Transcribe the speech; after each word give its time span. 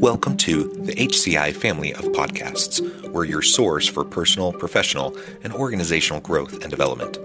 Welcome 0.00 0.38
to 0.38 0.64
the 0.64 0.94
HCI 0.94 1.54
family 1.54 1.92
of 1.92 2.06
podcasts. 2.06 2.80
We're 3.10 3.26
your 3.26 3.42
source 3.42 3.86
for 3.86 4.02
personal, 4.02 4.50
professional, 4.50 5.14
and 5.42 5.52
organizational 5.52 6.22
growth 6.22 6.62
and 6.62 6.70
development. 6.70 7.18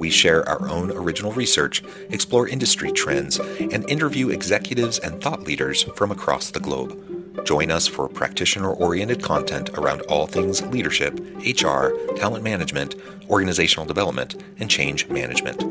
We 0.00 0.08
share 0.08 0.48
our 0.48 0.66
own 0.66 0.90
original 0.92 1.32
research, 1.32 1.82
explore 2.08 2.48
industry 2.48 2.90
trends, 2.90 3.38
and 3.38 3.86
interview 3.90 4.30
executives 4.30 4.98
and 4.98 5.22
thought 5.22 5.42
leaders 5.42 5.82
from 5.94 6.10
across 6.10 6.50
the 6.50 6.58
globe. 6.58 7.44
Join 7.44 7.70
us 7.70 7.86
for 7.86 8.08
practitioner 8.08 8.72
oriented 8.72 9.22
content 9.22 9.68
around 9.74 10.00
all 10.08 10.26
things 10.26 10.62
leadership, 10.62 11.20
HR, 11.44 11.90
talent 12.16 12.42
management, 12.42 12.94
organizational 13.28 13.84
development, 13.84 14.42
and 14.58 14.70
change 14.70 15.06
management. 15.08 15.62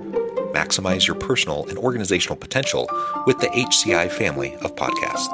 Maximize 0.53 1.07
your 1.07 1.15
personal 1.15 1.65
and 1.67 1.77
organizational 1.77 2.35
potential 2.35 2.89
with 3.25 3.39
the 3.39 3.47
HCI 3.47 4.11
family 4.11 4.55
of 4.55 4.75
podcasts. 4.75 5.29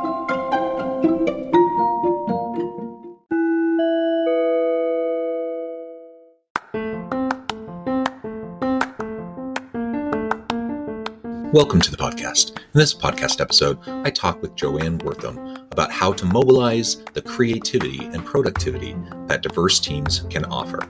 Welcome 11.53 11.81
to 11.81 11.89
the 11.89 11.97
podcast. 11.97 12.57
In 12.57 12.63
this 12.73 12.93
podcast 12.93 13.41
episode, 13.41 13.79
I 13.87 14.11
talk 14.11 14.41
with 14.41 14.55
Joann 14.55 15.01
Wortham 15.01 15.37
about 15.71 15.91
how 15.91 16.13
to 16.13 16.25
mobilize 16.25 16.97
the 17.13 17.21
creativity 17.21 18.05
and 18.05 18.23
productivity 18.23 18.95
that 19.27 19.41
diverse 19.41 19.79
teams 19.79 20.25
can 20.29 20.45
offer. 20.45 20.87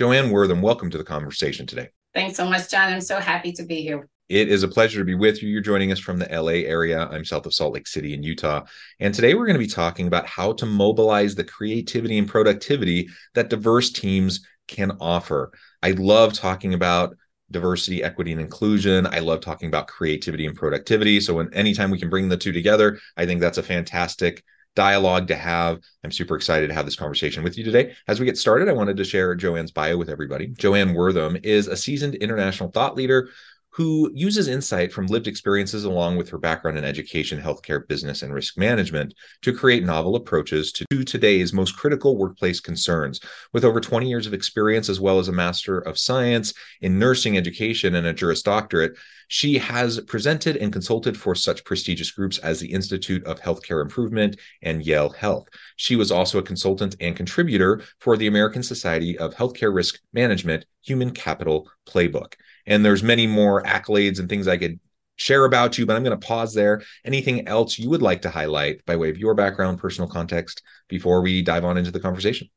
Joann 0.00 0.30
Wortham, 0.30 0.62
welcome 0.62 0.88
to 0.88 0.96
the 0.96 1.04
conversation 1.04 1.66
today. 1.66 1.90
Thanks 2.14 2.34
so 2.34 2.48
much, 2.48 2.70
John. 2.70 2.90
I'm 2.90 3.02
so 3.02 3.20
happy 3.20 3.52
to 3.52 3.62
be 3.64 3.82
here. 3.82 4.08
It 4.30 4.48
is 4.48 4.62
a 4.62 4.68
pleasure 4.68 4.98
to 4.98 5.04
be 5.04 5.14
with 5.14 5.42
you. 5.42 5.50
You're 5.50 5.60
joining 5.60 5.92
us 5.92 5.98
from 5.98 6.16
the 6.16 6.24
LA 6.24 6.66
area. 6.66 7.06
I'm 7.08 7.22
south 7.22 7.44
of 7.44 7.52
Salt 7.52 7.74
Lake 7.74 7.86
City 7.86 8.14
in 8.14 8.22
Utah. 8.22 8.64
And 8.98 9.12
today 9.12 9.34
we're 9.34 9.44
going 9.44 9.58
to 9.58 9.66
be 9.66 9.66
talking 9.66 10.06
about 10.06 10.24
how 10.24 10.54
to 10.54 10.64
mobilize 10.64 11.34
the 11.34 11.44
creativity 11.44 12.16
and 12.16 12.26
productivity 12.26 13.10
that 13.34 13.50
diverse 13.50 13.90
teams 13.90 14.40
can 14.68 14.92
offer. 15.02 15.52
I 15.82 15.90
love 15.90 16.32
talking 16.32 16.72
about 16.72 17.14
diversity, 17.50 18.02
equity, 18.02 18.32
and 18.32 18.40
inclusion. 18.40 19.06
I 19.06 19.18
love 19.18 19.42
talking 19.42 19.68
about 19.68 19.88
creativity 19.88 20.46
and 20.46 20.56
productivity. 20.56 21.20
So 21.20 21.34
when 21.34 21.52
anytime 21.52 21.90
we 21.90 21.98
can 21.98 22.08
bring 22.08 22.30
the 22.30 22.38
two 22.38 22.52
together, 22.52 22.98
I 23.18 23.26
think 23.26 23.42
that's 23.42 23.58
a 23.58 23.62
fantastic 23.62 24.42
dialogue 24.74 25.28
to 25.28 25.36
have. 25.36 25.80
I'm 26.04 26.12
super 26.12 26.36
excited 26.36 26.68
to 26.68 26.74
have 26.74 26.84
this 26.84 26.96
conversation 26.96 27.42
with 27.42 27.58
you 27.58 27.64
today. 27.64 27.94
As 28.08 28.20
we 28.20 28.26
get 28.26 28.38
started, 28.38 28.68
I 28.68 28.72
wanted 28.72 28.96
to 28.96 29.04
share 29.04 29.36
Joann's 29.36 29.72
bio 29.72 29.96
with 29.96 30.08
everybody. 30.08 30.48
Joann 30.48 30.94
Wortham 30.94 31.36
is 31.42 31.66
a 31.66 31.76
seasoned 31.76 32.14
international 32.16 32.70
thought 32.70 32.96
leader 32.96 33.30
who 33.72 34.10
uses 34.14 34.48
insight 34.48 34.92
from 34.92 35.06
lived 35.06 35.28
experiences 35.28 35.84
along 35.84 36.16
with 36.16 36.28
her 36.28 36.38
background 36.38 36.76
in 36.76 36.84
education, 36.84 37.40
healthcare, 37.40 37.86
business, 37.86 38.22
and 38.22 38.34
risk 38.34 38.58
management 38.58 39.14
to 39.42 39.52
create 39.52 39.84
novel 39.84 40.16
approaches 40.16 40.72
to 40.72 41.04
today's 41.04 41.52
most 41.52 41.76
critical 41.76 42.16
workplace 42.16 42.58
concerns. 42.58 43.20
With 43.52 43.64
over 43.64 43.80
20 43.80 44.08
years 44.08 44.26
of 44.26 44.34
experience, 44.34 44.88
as 44.88 45.00
well 45.00 45.18
as 45.18 45.28
a 45.28 45.32
Master 45.32 45.78
of 45.78 45.98
Science 45.98 46.52
in 46.80 46.98
Nursing 46.98 47.36
Education 47.36 47.94
and 47.94 48.06
a 48.06 48.12
Juris 48.12 48.42
Doctorate, 48.42 48.96
she 49.28 49.58
has 49.58 50.00
presented 50.00 50.56
and 50.56 50.72
consulted 50.72 51.16
for 51.16 51.36
such 51.36 51.64
prestigious 51.64 52.10
groups 52.10 52.38
as 52.38 52.58
the 52.58 52.72
Institute 52.72 53.24
of 53.24 53.40
Healthcare 53.40 53.80
Improvement 53.80 54.36
and 54.62 54.84
Yale 54.84 55.10
Health. 55.10 55.46
She 55.76 55.94
was 55.94 56.10
also 56.10 56.40
a 56.40 56.42
consultant 56.42 56.96
and 56.98 57.14
contributor 57.14 57.82
for 58.00 58.16
the 58.16 58.26
American 58.26 58.64
Society 58.64 59.16
of 59.16 59.34
Healthcare 59.36 59.72
Risk 59.72 60.00
Management 60.12 60.64
Human 60.82 61.12
Capital 61.12 61.70
Playbook. 61.88 62.34
And 62.66 62.84
there's 62.84 63.02
many 63.02 63.26
more 63.26 63.62
accolades 63.62 64.18
and 64.18 64.28
things 64.28 64.48
I 64.48 64.56
could 64.56 64.80
share 65.16 65.44
about 65.44 65.76
you, 65.76 65.86
but 65.86 65.96
I'm 65.96 66.02
going 66.02 66.18
to 66.18 66.26
pause 66.26 66.54
there. 66.54 66.82
Anything 67.04 67.46
else 67.46 67.78
you 67.78 67.90
would 67.90 68.02
like 68.02 68.22
to 68.22 68.30
highlight 68.30 68.84
by 68.86 68.96
way 68.96 69.10
of 69.10 69.18
your 69.18 69.34
background, 69.34 69.78
personal 69.78 70.08
context 70.08 70.62
before 70.88 71.20
we 71.20 71.42
dive 71.42 71.64
on 71.64 71.76
into 71.76 71.90
the 71.90 72.00
conversation? 72.00 72.48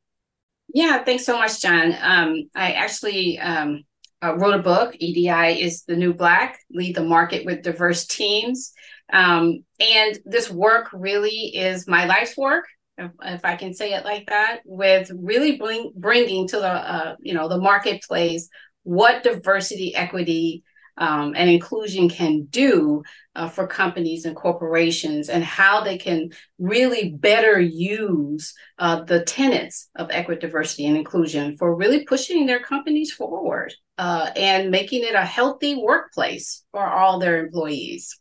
Yeah, 0.72 1.04
thanks 1.04 1.26
so 1.26 1.36
much, 1.36 1.60
John. 1.60 1.94
Um, 2.00 2.48
I 2.54 2.72
actually 2.72 3.38
um, 3.38 3.84
uh, 4.22 4.34
wrote 4.36 4.54
a 4.54 4.62
book. 4.62 4.96
EDI 4.98 5.62
is 5.62 5.84
the 5.84 5.94
new 5.94 6.14
black. 6.14 6.58
Lead 6.70 6.96
the 6.96 7.04
market 7.04 7.44
with 7.44 7.62
diverse 7.62 8.06
teams. 8.06 8.72
Um, 9.12 9.64
and 9.78 10.18
this 10.24 10.50
work 10.50 10.88
really 10.94 11.54
is 11.54 11.86
my 11.86 12.06
life's 12.06 12.36
work, 12.36 12.64
if, 12.96 13.10
if, 13.22 13.44
I 13.44 13.56
can 13.56 13.74
say 13.74 13.92
it 13.92 14.04
like 14.04 14.26
that, 14.28 14.60
with 14.64 15.10
really 15.14 15.56
bring, 15.56 15.92
bringing 15.94 16.48
to 16.48 16.56
the 16.56 16.66
uh, 16.66 17.16
you 17.20 17.34
know 17.34 17.48
the 17.48 17.58
marketplace 17.58 18.48
what 18.84 19.22
diversity, 19.22 19.94
equity, 19.94 20.62
um, 20.96 21.34
and 21.36 21.50
inclusion 21.50 22.08
can 22.08 22.44
do 22.44 23.02
uh, 23.34 23.48
for 23.48 23.66
companies 23.66 24.24
and 24.24 24.36
corporations 24.36 25.28
and 25.28 25.42
how 25.42 25.82
they 25.82 25.98
can 25.98 26.30
really 26.58 27.10
better 27.10 27.60
use 27.60 28.54
uh, 28.78 29.02
the 29.02 29.24
tenets 29.24 29.88
of 29.96 30.08
equity, 30.10 30.40
diversity, 30.40 30.86
and 30.86 30.96
inclusion 30.96 31.56
for 31.56 31.74
really 31.74 32.04
pushing 32.04 32.46
their 32.46 32.60
companies 32.60 33.12
forward 33.12 33.74
uh, 33.98 34.30
and 34.36 34.70
making 34.70 35.02
it 35.02 35.14
a 35.14 35.24
healthy 35.24 35.74
workplace 35.74 36.64
for 36.70 36.86
all 36.86 37.18
their 37.18 37.44
employees. 37.44 38.20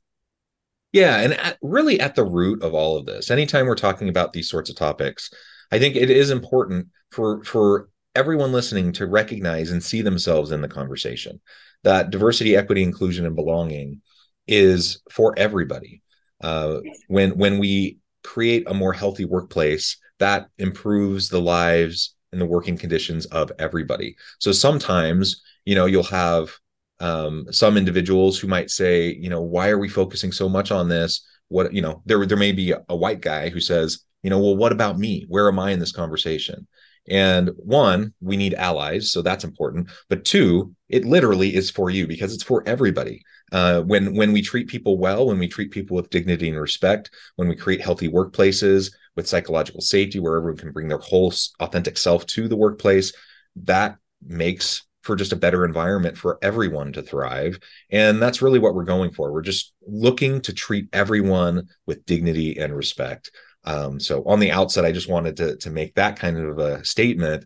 Yeah, 0.91 1.19
and 1.19 1.34
at, 1.34 1.57
really 1.62 2.00
at 2.00 2.16
the 2.16 2.24
root 2.24 2.62
of 2.63 2.74
all 2.74 2.97
of 2.97 3.06
this, 3.06 3.31
anytime 3.31 3.66
we're 3.66 3.75
talking 3.75 4.09
about 4.09 4.34
these 4.34 4.50
sorts 4.50 4.69
of 4.69 4.75
topics, 4.75 5.31
I 5.72 5.80
think 5.80 5.95
it 5.95 6.09
is 6.09 6.30
important 6.30 6.88
for 7.09 7.44
for 7.44 7.90
everyone 8.16 8.51
listening 8.51 8.91
to 8.94 9.07
recognize 9.07 9.72
and 9.72 9.84
see 9.84 10.01
themselves 10.01 10.51
in 10.51 10.62
the 10.62 10.68
conversation 10.68 11.40
that 11.84 12.09
diversity, 12.09 12.56
equity, 12.56 12.84
inclusion, 12.84 13.25
and 13.25 13.35
belonging 13.35 14.01
is 14.47 15.01
for 15.12 15.34
everybody. 15.38 16.01
Uh, 16.41 16.79
when 17.07 17.31
when 17.31 17.59
we 17.59 18.00
create 18.24 18.63
a 18.68 18.74
more 18.74 18.94
healthy 18.94 19.25
workplace, 19.25 19.97
that 20.19 20.47
improves 20.57 21.29
the 21.29 21.41
lives 21.41 22.16
and 22.31 22.41
the 22.41 22.46
working 22.46 22.78
conditions 22.78 23.25
of 23.28 23.51
everybody. 23.59 24.16
So 24.40 24.51
sometimes, 24.51 25.41
you 25.66 25.75
know, 25.75 25.85
you'll 25.85 26.03
have 26.03 26.51
um, 27.00 27.45
some 27.51 27.78
individuals 27.78 28.40
who 28.40 28.47
might 28.47 28.69
say, 28.69 29.13
you 29.13 29.30
know, 29.30 29.41
why 29.41 29.69
are 29.69 29.78
we 29.78 29.90
focusing 29.90 30.31
so 30.31 30.47
much 30.50 30.72
on 30.72 30.90
this? 30.90 31.25
What 31.50 31.74
you 31.74 31.81
know, 31.81 32.01
there 32.06 32.25
there 32.25 32.38
may 32.38 32.51
be 32.51 32.72
a, 32.72 32.84
a 32.90 32.95
white 32.95 33.22
guy 33.22 33.50
who 33.50 33.59
says, 33.59 34.03
you 34.24 34.30
know, 34.30 34.40
well, 34.40 34.56
what 34.56 34.72
about 34.72 34.97
me? 34.97 35.25
Where 35.28 35.47
am 35.47 35.59
I 35.59 35.72
in 35.72 35.80
this 35.80 35.91
conversation? 35.91 36.68
And 37.09 37.52
one, 37.58 38.14
we 38.22 38.38
need 38.38 38.53
allies, 38.53 39.12
so 39.12 39.22
that's 39.22 39.44
important. 39.44 39.90
But 40.09 40.24
two, 40.24 40.74
it 40.88 41.06
literally 41.06 41.53
is 41.56 41.69
for 41.69 41.90
you 41.90 42.08
because 42.08 42.34
it's 42.34 42.44
for 42.44 42.64
everybody. 42.66 43.22
Uh, 43.51 43.81
when 43.81 44.16
when 44.16 44.31
we 44.31 44.42
treat 44.42 44.68
people 44.68 44.98
well, 44.98 45.28
when 45.28 45.38
we 45.38 45.48
treat 45.48 45.72
people 45.72 45.95
with 45.95 46.10
dignity 46.10 46.50
and 46.50 46.60
respect, 46.60 47.12
when 47.36 47.48
we 47.48 47.56
create 47.56 47.81
healthy 47.81 48.10
workplaces 48.10 48.92
with 49.16 49.28
psychological 49.28 49.81
safety, 49.81 50.19
where 50.19 50.38
everyone 50.38 50.57
can 50.57 50.72
bring 50.72 50.88
their 50.88 50.98
whole 50.98 51.33
authentic 51.60 51.98
self 51.98 52.25
to 52.28 52.48
the 52.48 52.56
workplace, 52.56 53.13
that 53.56 53.98
makes 54.25 54.83
for 55.04 55.16
just 55.18 55.33
a 55.33 55.38
better 55.38 55.66
environment 55.66 56.18
for 56.18 56.39
everyone 56.42 56.94
to 56.94 57.01
thrive. 57.01 57.60
And 57.92 58.22
that's 58.22 58.42
really 58.42 58.60
what 58.60 58.74
we're 58.74 58.86
going 58.86 59.12
for. 59.12 59.31
We're 59.31 59.42
just 59.42 59.74
looking 59.86 60.42
to 60.42 60.54
treat 60.54 60.88
everyone 60.94 61.68
with 61.86 62.06
dignity 62.06 62.57
and 62.57 62.75
respect. 62.75 63.30
Um, 63.65 64.00
so 64.00 64.24
on 64.25 64.39
the 64.39 64.51
outset, 64.51 64.86
I 64.86 64.92
just 64.92 65.10
wanted 65.10 65.38
to 65.38 65.57
to 65.57 65.69
make 65.69 65.95
that 65.95 66.18
kind 66.18 66.38
of 66.38 66.60
a 66.60 66.83
statement. 66.83 67.45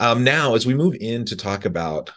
Um, 0.00 0.24
now, 0.24 0.54
as 0.54 0.66
we 0.66 0.74
move 0.74 0.96
in 1.00 1.24
to 1.26 1.36
talk 1.36 1.64
about 1.64 2.10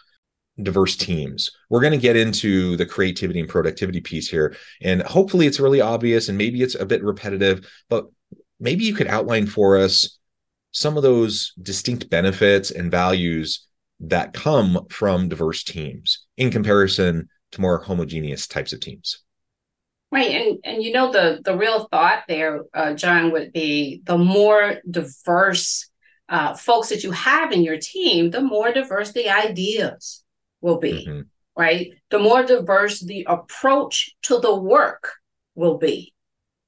diverse 0.62 0.96
teams, 0.96 1.50
we're 1.68 1.80
going 1.80 1.92
to 1.92 1.98
get 1.98 2.16
into 2.16 2.76
the 2.76 2.86
creativity 2.86 3.40
and 3.40 3.48
productivity 3.48 4.00
piece 4.00 4.28
here, 4.28 4.56
and 4.80 5.02
hopefully, 5.02 5.46
it's 5.46 5.60
really 5.60 5.80
obvious, 5.80 6.28
and 6.28 6.38
maybe 6.38 6.62
it's 6.62 6.74
a 6.74 6.86
bit 6.86 7.02
repetitive, 7.02 7.68
but 7.88 8.06
maybe 8.60 8.84
you 8.84 8.94
could 8.94 9.08
outline 9.08 9.46
for 9.46 9.76
us 9.76 10.18
some 10.72 10.96
of 10.96 11.02
those 11.02 11.52
distinct 11.60 12.08
benefits 12.08 12.70
and 12.70 12.90
values 12.90 13.66
that 14.00 14.32
come 14.32 14.86
from 14.88 15.28
diverse 15.28 15.62
teams 15.62 16.26
in 16.36 16.50
comparison 16.50 17.28
to 17.52 17.60
more 17.60 17.82
homogeneous 17.82 18.46
types 18.46 18.72
of 18.72 18.80
teams. 18.80 19.21
Right, 20.12 20.30
and 20.30 20.58
and 20.62 20.84
you 20.84 20.92
know 20.92 21.10
the 21.10 21.40
the 21.42 21.56
real 21.56 21.88
thought 21.90 22.24
there, 22.28 22.64
uh, 22.74 22.92
John, 22.92 23.32
would 23.32 23.50
be 23.50 24.02
the 24.04 24.18
more 24.18 24.74
diverse 24.88 25.88
uh, 26.28 26.52
folks 26.52 26.90
that 26.90 27.02
you 27.02 27.12
have 27.12 27.50
in 27.50 27.62
your 27.62 27.78
team, 27.78 28.30
the 28.30 28.42
more 28.42 28.70
diverse 28.72 29.12
the 29.12 29.30
ideas 29.30 30.22
will 30.60 30.78
be. 30.78 31.06
Mm-hmm. 31.08 31.20
Right, 31.56 31.92
the 32.10 32.18
more 32.18 32.42
diverse 32.42 33.00
the 33.00 33.26
approach 33.26 34.10
to 34.24 34.38
the 34.38 34.54
work 34.54 35.14
will 35.54 35.78
be. 35.78 36.12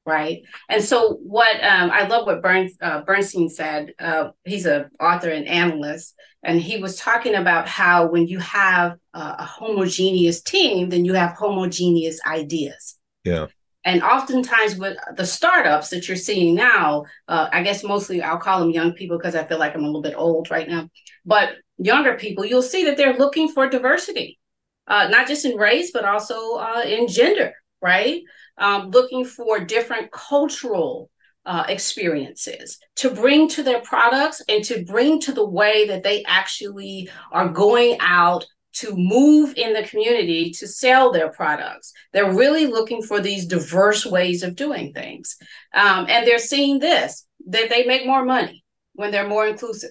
Right, 0.06 0.44
and 0.70 0.82
so 0.82 1.18
what 1.22 1.62
um, 1.62 1.90
I 1.90 2.06
love 2.06 2.26
what 2.26 2.40
Bern, 2.40 2.70
uh, 2.80 3.02
Bernstein 3.02 3.50
said. 3.50 3.92
Uh, 3.98 4.30
he's 4.44 4.64
an 4.64 4.88
author 4.98 5.28
and 5.28 5.46
analyst, 5.46 6.14
and 6.42 6.58
he 6.58 6.78
was 6.78 6.96
talking 6.96 7.34
about 7.34 7.68
how 7.68 8.06
when 8.06 8.26
you 8.26 8.38
have 8.38 8.96
a 9.12 9.44
homogeneous 9.44 10.40
team, 10.40 10.88
then 10.88 11.04
you 11.04 11.12
have 11.12 11.36
homogeneous 11.36 12.20
ideas 12.26 12.96
yeah. 13.24 13.46
And 13.84 14.02
oftentimes 14.02 14.76
with 14.76 14.96
the 15.16 15.26
startups 15.26 15.90
that 15.90 16.08
you're 16.08 16.16
seeing 16.16 16.54
now, 16.54 17.04
uh, 17.28 17.48
I 17.52 17.62
guess 17.62 17.84
mostly 17.84 18.22
I'll 18.22 18.38
call 18.38 18.60
them 18.60 18.70
young 18.70 18.92
people 18.92 19.18
because 19.18 19.34
I 19.34 19.44
feel 19.44 19.58
like 19.58 19.74
I'm 19.74 19.82
a 19.82 19.86
little 19.86 20.02
bit 20.02 20.14
old 20.16 20.50
right 20.50 20.68
now. 20.68 20.88
But 21.26 21.50
younger 21.76 22.14
people, 22.14 22.46
you'll 22.46 22.62
see 22.62 22.84
that 22.84 22.96
they're 22.96 23.18
looking 23.18 23.48
for 23.48 23.68
diversity, 23.68 24.38
uh, 24.86 25.08
not 25.08 25.28
just 25.28 25.44
in 25.44 25.58
race, 25.58 25.90
but 25.92 26.06
also 26.06 26.54
uh, 26.54 26.82
in 26.86 27.08
gender, 27.08 27.52
right? 27.82 28.22
Um, 28.56 28.90
looking 28.90 29.24
for 29.24 29.60
different 29.60 30.10
cultural 30.12 31.10
uh, 31.44 31.64
experiences 31.68 32.78
to 32.96 33.10
bring 33.10 33.48
to 33.48 33.62
their 33.62 33.80
products 33.82 34.40
and 34.48 34.64
to 34.64 34.82
bring 34.84 35.20
to 35.20 35.32
the 35.32 35.46
way 35.46 35.86
that 35.88 36.02
they 36.02 36.24
actually 36.24 37.10
are 37.32 37.48
going 37.48 37.98
out 38.00 38.46
to 38.74 38.94
move 38.96 39.54
in 39.56 39.72
the 39.72 39.84
community 39.84 40.50
to 40.50 40.66
sell 40.66 41.12
their 41.12 41.30
products. 41.30 41.92
They're 42.12 42.34
really 42.34 42.66
looking 42.66 43.02
for 43.02 43.20
these 43.20 43.46
diverse 43.46 44.04
ways 44.04 44.42
of 44.42 44.56
doing 44.56 44.92
things. 44.92 45.36
Um, 45.72 46.06
and 46.08 46.26
they're 46.26 46.38
seeing 46.38 46.78
this 46.78 47.26
that 47.46 47.68
they 47.70 47.84
make 47.84 48.06
more 48.06 48.24
money 48.24 48.64
when 48.94 49.10
they're 49.10 49.28
more 49.28 49.46
inclusive. 49.46 49.90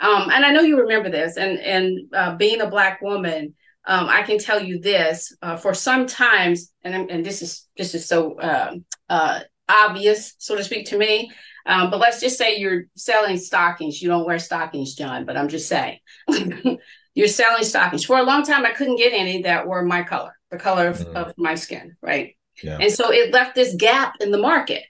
Um, 0.00 0.28
and 0.30 0.44
I 0.44 0.50
know 0.50 0.60
you 0.60 0.80
remember 0.80 1.08
this, 1.08 1.36
and, 1.36 1.58
and 1.58 1.98
uh, 2.12 2.36
being 2.36 2.60
a 2.60 2.68
Black 2.68 3.00
woman, 3.00 3.54
um, 3.86 4.08
I 4.08 4.22
can 4.22 4.38
tell 4.38 4.62
you 4.62 4.80
this 4.80 5.34
uh, 5.40 5.56
for 5.56 5.72
some 5.72 6.06
times, 6.06 6.72
and, 6.82 7.10
and 7.10 7.24
this 7.24 7.42
is 7.42 7.66
this 7.76 7.94
is 7.94 8.08
so 8.08 8.38
uh, 8.38 8.74
uh 9.08 9.40
obvious, 9.68 10.34
so 10.38 10.56
to 10.56 10.64
speak, 10.64 10.86
to 10.86 10.98
me. 10.98 11.30
Um, 11.66 11.90
but 11.90 12.00
let's 12.00 12.20
just 12.20 12.36
say 12.36 12.58
you're 12.58 12.84
selling 12.96 13.36
stockings. 13.36 14.00
You 14.02 14.08
don't 14.08 14.26
wear 14.26 14.38
stockings, 14.38 14.94
John, 14.94 15.24
but 15.24 15.36
I'm 15.36 15.48
just 15.48 15.68
saying. 15.68 15.98
you're 17.14 17.28
selling 17.28 17.64
stockings. 17.64 18.04
For 18.04 18.18
a 18.18 18.22
long 18.22 18.42
time, 18.42 18.66
I 18.66 18.72
couldn't 18.72 18.96
get 18.96 19.12
any 19.12 19.42
that 19.42 19.66
were 19.66 19.84
my 19.84 20.02
color, 20.02 20.32
the 20.50 20.58
color 20.58 20.88
of, 20.88 20.98
mm. 20.98 21.14
of 21.14 21.34
my 21.36 21.54
skin, 21.54 21.96
right? 22.02 22.36
Yeah. 22.62 22.78
And 22.80 22.92
so 22.92 23.12
it 23.12 23.32
left 23.32 23.54
this 23.54 23.74
gap 23.74 24.14
in 24.20 24.30
the 24.30 24.38
market 24.38 24.82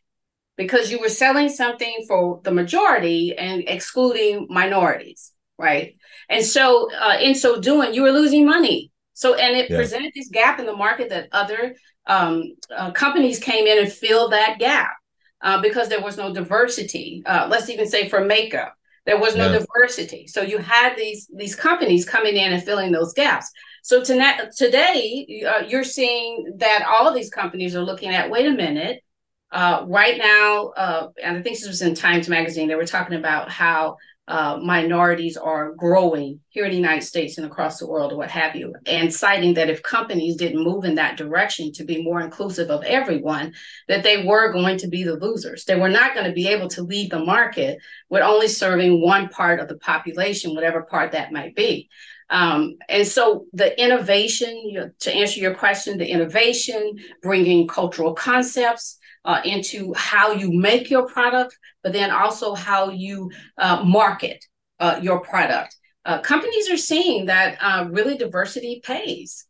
because 0.56 0.90
you 0.90 1.00
were 1.00 1.08
selling 1.08 1.48
something 1.48 2.04
for 2.08 2.40
the 2.44 2.50
majority 2.50 3.36
and 3.36 3.64
excluding 3.66 4.46
minorities, 4.48 5.32
right? 5.58 5.96
And 6.28 6.44
so, 6.44 6.90
uh, 6.94 7.18
in 7.20 7.34
so 7.34 7.60
doing, 7.60 7.94
you 7.94 8.02
were 8.02 8.12
losing 8.12 8.46
money. 8.46 8.90
So, 9.14 9.34
and 9.34 9.56
it 9.56 9.70
yeah. 9.70 9.76
presented 9.76 10.12
this 10.14 10.28
gap 10.28 10.58
in 10.58 10.66
the 10.66 10.76
market 10.76 11.10
that 11.10 11.28
other 11.32 11.76
um, 12.06 12.54
uh, 12.74 12.90
companies 12.92 13.38
came 13.38 13.66
in 13.66 13.78
and 13.78 13.92
filled 13.92 14.32
that 14.32 14.58
gap 14.58 14.92
uh, 15.42 15.60
because 15.60 15.88
there 15.88 16.02
was 16.02 16.16
no 16.16 16.32
diversity. 16.32 17.22
Uh, 17.24 17.46
let's 17.50 17.70
even 17.70 17.88
say 17.88 18.08
for 18.08 18.24
makeup, 18.24 18.74
there 19.06 19.18
was 19.18 19.36
no 19.36 19.50
yeah. 19.50 19.58
diversity. 19.58 20.26
So 20.26 20.40
you 20.42 20.58
had 20.58 20.96
these 20.96 21.28
these 21.34 21.54
companies 21.54 22.08
coming 22.08 22.36
in 22.36 22.52
and 22.52 22.62
filling 22.62 22.92
those 22.92 23.12
gaps. 23.12 23.50
So 23.82 24.02
to 24.02 24.50
today, 24.56 25.44
uh, 25.46 25.64
you're 25.66 25.84
seeing 25.84 26.54
that 26.56 26.86
all 26.88 27.06
of 27.06 27.14
these 27.14 27.30
companies 27.30 27.76
are 27.76 27.82
looking 27.82 28.10
at. 28.10 28.30
Wait 28.30 28.46
a 28.46 28.52
minute. 28.52 29.02
Uh, 29.50 29.84
right 29.86 30.18
now, 30.18 30.68
uh, 30.76 31.08
and 31.22 31.36
I 31.36 31.42
think 31.42 31.56
this 31.56 31.68
was 31.68 31.82
in 31.82 31.94
Times 31.94 32.28
Magazine. 32.28 32.66
They 32.66 32.74
were 32.74 32.86
talking 32.86 33.16
about 33.16 33.50
how 33.50 33.98
uh, 34.26 34.58
minorities 34.62 35.36
are 35.36 35.72
growing 35.72 36.40
here 36.48 36.64
in 36.64 36.70
the 36.70 36.76
United 36.76 37.02
States 37.04 37.36
and 37.36 37.46
across 37.46 37.78
the 37.78 37.86
world, 37.86 38.12
or 38.12 38.16
what 38.16 38.30
have 38.30 38.56
you, 38.56 38.74
and 38.86 39.12
citing 39.12 39.54
that 39.54 39.68
if 39.68 39.82
companies 39.82 40.36
didn't 40.36 40.64
move 40.64 40.84
in 40.84 40.94
that 40.94 41.18
direction 41.18 41.70
to 41.72 41.84
be 41.84 42.02
more 42.02 42.22
inclusive 42.22 42.70
of 42.70 42.82
everyone, 42.84 43.52
that 43.88 44.02
they 44.02 44.24
were 44.24 44.52
going 44.52 44.78
to 44.78 44.88
be 44.88 45.02
the 45.02 45.16
losers. 45.16 45.64
They 45.64 45.76
were 45.76 45.90
not 45.90 46.14
going 46.14 46.26
to 46.26 46.32
be 46.32 46.48
able 46.48 46.68
to 46.68 46.82
lead 46.82 47.10
the 47.10 47.24
market 47.24 47.78
with 48.08 48.22
only 48.22 48.48
serving 48.48 49.02
one 49.02 49.28
part 49.28 49.60
of 49.60 49.68
the 49.68 49.76
population, 49.76 50.54
whatever 50.54 50.82
part 50.82 51.12
that 51.12 51.32
might 51.32 51.54
be. 51.54 51.90
Um, 52.30 52.78
and 52.88 53.06
so 53.06 53.44
the 53.52 53.78
innovation, 53.80 54.56
you 54.64 54.80
know, 54.80 54.90
to 55.00 55.14
answer 55.14 55.40
your 55.40 55.54
question, 55.54 55.98
the 55.98 56.10
innovation, 56.10 56.98
bringing 57.22 57.68
cultural 57.68 58.14
concepts, 58.14 58.98
uh, 59.24 59.40
into 59.44 59.94
how 59.94 60.32
you 60.32 60.52
make 60.52 60.90
your 60.90 61.06
product, 61.06 61.56
but 61.82 61.92
then 61.92 62.10
also 62.10 62.54
how 62.54 62.90
you 62.90 63.30
uh, 63.58 63.82
market 63.82 64.44
uh, 64.80 64.98
your 65.02 65.20
product. 65.20 65.76
Uh, 66.04 66.20
companies 66.20 66.70
are 66.70 66.76
seeing 66.76 67.26
that 67.26 67.56
uh, 67.60 67.86
really 67.90 68.16
diversity 68.16 68.80
pays. 68.84 69.46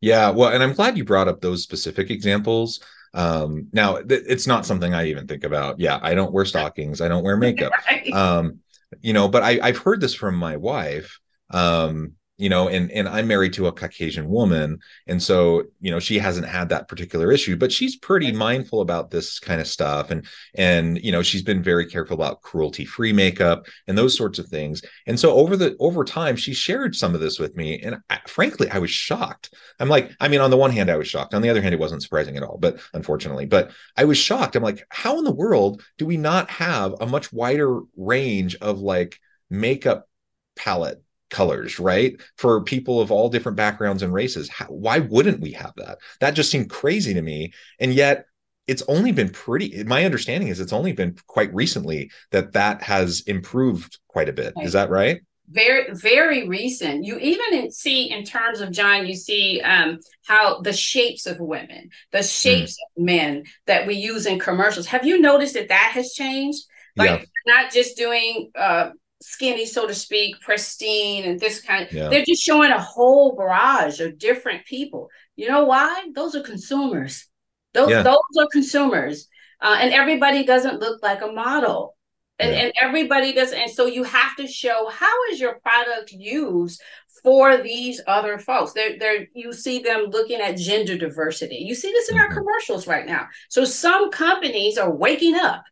Yeah, 0.00 0.30
well, 0.30 0.50
and 0.52 0.62
I'm 0.62 0.72
glad 0.72 0.96
you 0.96 1.04
brought 1.04 1.28
up 1.28 1.40
those 1.40 1.62
specific 1.62 2.10
examples. 2.10 2.80
Um, 3.14 3.68
now, 3.72 3.98
th- 3.98 4.24
it's 4.26 4.48
not 4.48 4.66
something 4.66 4.92
I 4.92 5.06
even 5.06 5.28
think 5.28 5.44
about. 5.44 5.78
Yeah, 5.78 6.00
I 6.02 6.14
don't 6.14 6.32
wear 6.32 6.44
stockings, 6.44 7.00
I 7.00 7.08
don't 7.08 7.22
wear 7.22 7.36
makeup. 7.36 7.72
right. 7.90 8.12
um, 8.12 8.58
you 9.00 9.12
know, 9.12 9.28
but 9.28 9.42
I, 9.42 9.60
I've 9.62 9.78
heard 9.78 10.00
this 10.00 10.14
from 10.14 10.34
my 10.36 10.56
wife. 10.56 11.20
Um, 11.50 12.14
you 12.38 12.48
know 12.48 12.68
and 12.68 12.90
and 12.90 13.08
i'm 13.08 13.26
married 13.28 13.52
to 13.52 13.66
a 13.66 13.72
caucasian 13.72 14.28
woman 14.28 14.78
and 15.06 15.22
so 15.22 15.62
you 15.80 15.90
know 15.90 16.00
she 16.00 16.18
hasn't 16.18 16.46
had 16.46 16.68
that 16.70 16.88
particular 16.88 17.30
issue 17.30 17.56
but 17.56 17.70
she's 17.70 17.96
pretty 17.96 18.32
mindful 18.32 18.80
about 18.80 19.10
this 19.10 19.38
kind 19.38 19.60
of 19.60 19.66
stuff 19.66 20.10
and 20.10 20.26
and 20.54 20.98
you 21.04 21.12
know 21.12 21.22
she's 21.22 21.42
been 21.42 21.62
very 21.62 21.86
careful 21.86 22.14
about 22.14 22.40
cruelty 22.40 22.84
free 22.84 23.12
makeup 23.12 23.66
and 23.86 23.98
those 23.98 24.16
sorts 24.16 24.38
of 24.38 24.48
things 24.48 24.82
and 25.06 25.20
so 25.20 25.32
over 25.34 25.56
the 25.56 25.76
over 25.78 26.04
time 26.04 26.34
she 26.34 26.54
shared 26.54 26.96
some 26.96 27.14
of 27.14 27.20
this 27.20 27.38
with 27.38 27.54
me 27.54 27.80
and 27.80 27.98
I, 28.08 28.20
frankly 28.26 28.68
i 28.70 28.78
was 28.78 28.90
shocked. 28.90 29.54
I'm 29.78 29.88
like 29.88 30.10
i 30.18 30.26
mean 30.26 30.40
on 30.40 30.50
the 30.50 30.56
one 30.56 30.70
hand 30.70 30.90
i 30.90 30.96
was 30.96 31.08
shocked. 31.08 31.34
On 31.34 31.42
the 31.42 31.50
other 31.50 31.62
hand 31.62 31.74
it 31.74 31.80
wasn't 31.80 32.02
surprising 32.02 32.36
at 32.36 32.42
all 32.42 32.58
but 32.58 32.80
unfortunately 32.94 33.46
but 33.46 33.70
i 33.96 34.04
was 34.04 34.18
shocked. 34.18 34.56
I'm 34.56 34.62
like 34.62 34.84
how 34.88 35.18
in 35.18 35.24
the 35.24 35.34
world 35.34 35.82
do 35.98 36.06
we 36.06 36.16
not 36.16 36.50
have 36.50 36.94
a 37.00 37.06
much 37.06 37.32
wider 37.32 37.80
range 37.96 38.56
of 38.56 38.80
like 38.80 39.18
makeup 39.50 40.08
palette 40.56 41.02
colors, 41.32 41.80
right? 41.80 42.20
For 42.36 42.62
people 42.62 43.00
of 43.00 43.10
all 43.10 43.28
different 43.28 43.56
backgrounds 43.56 44.04
and 44.04 44.12
races. 44.12 44.48
How, 44.48 44.66
why 44.66 45.00
wouldn't 45.00 45.40
we 45.40 45.50
have 45.52 45.72
that? 45.78 45.98
That 46.20 46.34
just 46.34 46.50
seemed 46.50 46.70
crazy 46.70 47.14
to 47.14 47.22
me. 47.22 47.52
And 47.80 47.92
yet, 47.92 48.26
it's 48.68 48.84
only 48.86 49.10
been 49.10 49.30
pretty 49.30 49.82
my 49.82 50.04
understanding 50.04 50.48
is 50.48 50.60
it's 50.60 50.72
only 50.72 50.92
been 50.92 51.16
quite 51.26 51.52
recently 51.52 52.12
that 52.30 52.52
that 52.52 52.80
has 52.80 53.22
improved 53.22 53.98
quite 54.06 54.28
a 54.28 54.32
bit. 54.32 54.54
Is 54.62 54.74
that 54.74 54.88
right? 54.88 55.20
very 55.52 55.92
very 55.92 56.48
recent 56.48 57.04
you 57.04 57.18
even 57.18 57.70
see 57.70 58.10
in 58.10 58.24
terms 58.24 58.60
of 58.60 58.70
john 58.70 59.06
you 59.06 59.14
see 59.14 59.60
um, 59.60 59.98
how 60.24 60.60
the 60.60 60.72
shapes 60.72 61.26
of 61.26 61.38
women 61.40 61.90
the 62.12 62.22
shapes 62.22 62.72
mm. 62.72 62.96
of 62.96 63.04
men 63.04 63.44
that 63.66 63.86
we 63.86 63.94
use 63.94 64.24
in 64.24 64.38
commercials 64.38 64.86
have 64.86 65.04
you 65.04 65.20
noticed 65.20 65.54
that 65.54 65.68
that 65.68 65.90
has 65.92 66.12
changed 66.12 66.64
like 66.96 67.20
yeah. 67.20 67.24
not 67.46 67.72
just 67.72 67.96
doing 67.96 68.50
uh, 68.54 68.90
skinny, 69.22 69.66
so 69.66 69.86
to 69.86 69.94
speak, 69.94 70.40
pristine, 70.40 71.24
and 71.24 71.40
this 71.40 71.60
kind. 71.60 71.86
Of, 71.86 71.92
yeah. 71.92 72.08
They're 72.08 72.24
just 72.24 72.42
showing 72.42 72.70
a 72.70 72.80
whole 72.80 73.36
barrage 73.36 74.00
of 74.00 74.18
different 74.18 74.66
people. 74.66 75.08
You 75.36 75.48
know 75.48 75.64
why? 75.64 76.08
Those 76.14 76.34
are 76.34 76.42
consumers. 76.42 77.28
Those 77.72 77.90
yeah. 77.90 78.02
those 78.02 78.18
are 78.38 78.48
consumers, 78.52 79.28
uh, 79.60 79.78
and 79.80 79.92
everybody 79.92 80.44
doesn't 80.44 80.80
look 80.80 81.02
like 81.02 81.22
a 81.22 81.32
model. 81.32 81.96
And, 82.38 82.54
yeah. 82.54 82.60
and 82.62 82.72
everybody 82.80 83.32
does 83.34 83.52
and 83.52 83.70
so 83.70 83.86
you 83.86 84.02
have 84.04 84.34
to 84.36 84.48
show 84.48 84.88
how 84.88 85.12
is 85.30 85.38
your 85.38 85.60
product 85.60 86.12
used 86.12 86.82
for 87.22 87.58
these 87.58 88.00
other 88.08 88.38
folks 88.38 88.72
they're, 88.72 88.98
they're 88.98 89.26
you 89.34 89.52
see 89.52 89.80
them 89.80 90.06
looking 90.06 90.40
at 90.40 90.56
gender 90.56 90.96
diversity 90.96 91.56
you 91.56 91.74
see 91.74 91.92
this 91.92 92.08
in 92.08 92.16
mm-hmm. 92.16 92.24
our 92.24 92.34
commercials 92.34 92.86
right 92.86 93.06
now 93.06 93.28
so 93.48 93.66
some 93.66 94.10
companies 94.10 94.78
are 94.78 94.90
waking 94.90 95.36
up 95.36 95.62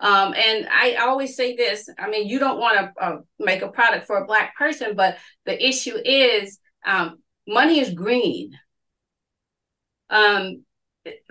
um, 0.00 0.32
and 0.34 0.66
I 0.70 0.94
always 0.94 1.36
say 1.36 1.54
this 1.54 1.88
I 1.98 2.08
mean, 2.08 2.26
you 2.28 2.38
don't 2.38 2.58
want 2.58 2.78
to 2.78 3.04
uh, 3.04 3.18
make 3.38 3.62
a 3.62 3.68
product 3.68 4.06
for 4.06 4.16
a 4.16 4.26
Black 4.26 4.56
person, 4.56 4.96
but 4.96 5.18
the 5.44 5.66
issue 5.66 5.96
is 6.04 6.58
um, 6.84 7.18
money 7.46 7.80
is 7.80 7.92
green. 7.92 8.52
Um, 10.08 10.64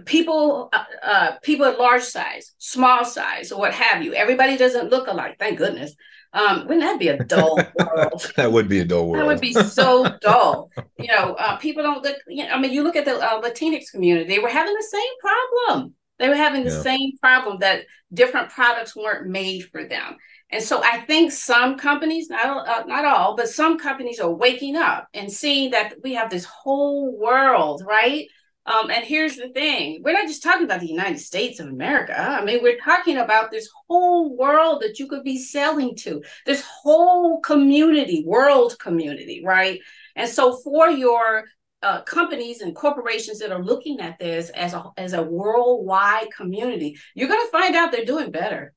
people 0.05 0.69
uh, 0.73 0.83
uh, 1.03 1.31
people 1.43 1.65
at 1.65 1.77
large 1.77 2.03
size 2.03 2.53
small 2.57 3.05
size 3.05 3.51
or 3.51 3.59
what 3.59 3.73
have 3.73 4.01
you 4.01 4.13
everybody 4.15 4.57
doesn't 4.57 4.89
look 4.89 5.07
alike 5.07 5.35
thank 5.39 5.57
goodness. 5.57 5.93
Um 6.33 6.61
wouldn't 6.61 6.81
that 6.81 6.99
be 6.99 7.09
a 7.09 7.23
dull 7.23 7.55
world? 7.79 8.31
That 8.35 8.51
would 8.51 8.67
be 8.67 8.79
a 8.79 8.85
dull 8.85 9.07
world 9.09 9.21
that 9.21 9.27
would 9.27 9.41
be 9.41 9.53
so 9.53 10.07
dull. 10.21 10.71
You 10.97 11.07
know 11.07 11.35
uh, 11.37 11.57
people 11.57 11.83
don't 11.83 12.03
look 12.03 12.17
you 12.27 12.45
know, 12.45 12.51
i 12.51 12.59
mean 12.59 12.71
you 12.71 12.83
look 12.83 12.95
at 12.95 13.05
the 13.05 13.15
uh, 13.15 13.41
latinx 13.41 13.91
community 13.91 14.27
they 14.27 14.39
were 14.39 14.49
having 14.49 14.73
the 14.73 14.87
same 14.89 15.13
problem 15.21 15.93
They 16.19 16.29
were 16.29 16.35
having 16.35 16.63
the 16.63 16.69
Yeah. 16.69 16.83
same 16.83 17.17
problem 17.21 17.59
that 17.59 17.85
different 18.13 18.49
products 18.49 18.95
weren't 18.95 19.27
made 19.27 19.65
for 19.71 19.85
them. 19.87 20.17
And 20.51 20.63
so 20.63 20.81
I 20.83 21.01
think 21.01 21.31
some 21.31 21.77
companies, 21.77 22.29
not 22.29 22.67
uh, 22.67 22.83
not 22.85 23.05
all, 23.05 23.35
but 23.35 23.49
some 23.49 23.77
companies 23.79 24.19
are 24.19 24.31
waking 24.33 24.75
up 24.75 25.07
and 25.13 25.31
seeing 25.31 25.71
that 25.71 25.95
we 26.03 26.13
have 26.15 26.29
this 26.29 26.45
whole 26.45 27.17
world, 27.17 27.83
right? 27.85 28.27
Um, 28.65 28.91
and 28.91 29.03
here's 29.05 29.35
the 29.37 29.49
thing: 29.49 30.01
we're 30.03 30.13
not 30.13 30.27
just 30.27 30.43
talking 30.43 30.65
about 30.65 30.79
the 30.81 30.87
United 30.87 31.19
States 31.19 31.59
of 31.59 31.67
America. 31.67 32.19
I 32.19 32.43
mean, 32.43 32.61
we're 32.61 32.77
talking 32.79 33.17
about 33.17 33.51
this 33.51 33.69
whole 33.87 34.35
world 34.37 34.81
that 34.81 34.99
you 34.99 35.07
could 35.07 35.23
be 35.23 35.37
selling 35.37 35.95
to, 35.97 36.21
this 36.45 36.63
whole 36.63 37.39
community, 37.41 38.23
world 38.25 38.77
community, 38.79 39.41
right? 39.45 39.79
And 40.15 40.29
so 40.29 40.57
for 40.57 40.89
your 40.89 41.45
uh, 41.81 42.01
companies 42.01 42.61
and 42.61 42.75
corporations 42.75 43.39
that 43.39 43.51
are 43.51 43.63
looking 43.63 43.99
at 43.99 44.19
this 44.19 44.49
as 44.49 44.73
a 44.73 44.83
as 44.97 45.13
a 45.13 45.23
worldwide 45.23 46.31
community, 46.35 46.97
you're 47.15 47.29
going 47.29 47.45
to 47.45 47.51
find 47.51 47.75
out 47.75 47.91
they're 47.91 48.05
doing 48.05 48.31
better. 48.31 48.73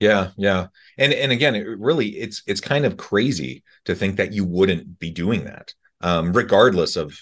Yeah, 0.00 0.30
yeah. 0.36 0.66
And 0.98 1.12
and 1.12 1.32
again, 1.32 1.54
it 1.54 1.66
really 1.78 2.08
it's 2.08 2.42
it's 2.46 2.60
kind 2.60 2.84
of 2.84 2.96
crazy 2.96 3.62
to 3.84 3.94
think 3.94 4.16
that 4.16 4.32
you 4.32 4.44
wouldn't 4.44 4.98
be 4.98 5.10
doing 5.10 5.44
that. 5.44 5.74
Um, 6.00 6.32
regardless 6.32 6.96
of, 6.96 7.18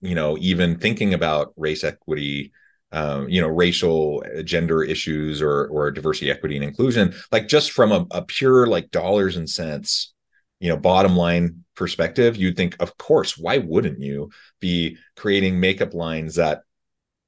you 0.00 0.14
know, 0.14 0.36
even 0.38 0.78
thinking 0.78 1.14
about 1.14 1.54
race 1.56 1.84
equity, 1.84 2.52
um, 2.92 3.28
you 3.28 3.40
know, 3.40 3.48
racial 3.48 4.22
uh, 4.36 4.42
gender 4.42 4.82
issues 4.82 5.40
or 5.40 5.66
or 5.68 5.90
diversity, 5.90 6.30
equity, 6.30 6.56
and 6.56 6.64
inclusion, 6.64 7.14
like 7.30 7.48
just 7.48 7.72
from 7.72 7.92
a, 7.92 8.06
a 8.10 8.22
pure 8.22 8.66
like 8.66 8.90
dollars 8.90 9.36
and 9.36 9.48
cents, 9.48 10.12
you 10.60 10.68
know, 10.68 10.76
bottom 10.76 11.16
line 11.16 11.64
perspective, 11.78 12.36
you'd 12.36 12.56
think, 12.56 12.76
of 12.80 12.98
course, 12.98 13.38
why 13.38 13.58
wouldn't 13.58 14.00
you 14.00 14.30
be 14.60 14.98
creating 15.16 15.58
makeup 15.60 15.94
lines 15.94 16.34
that 16.34 16.62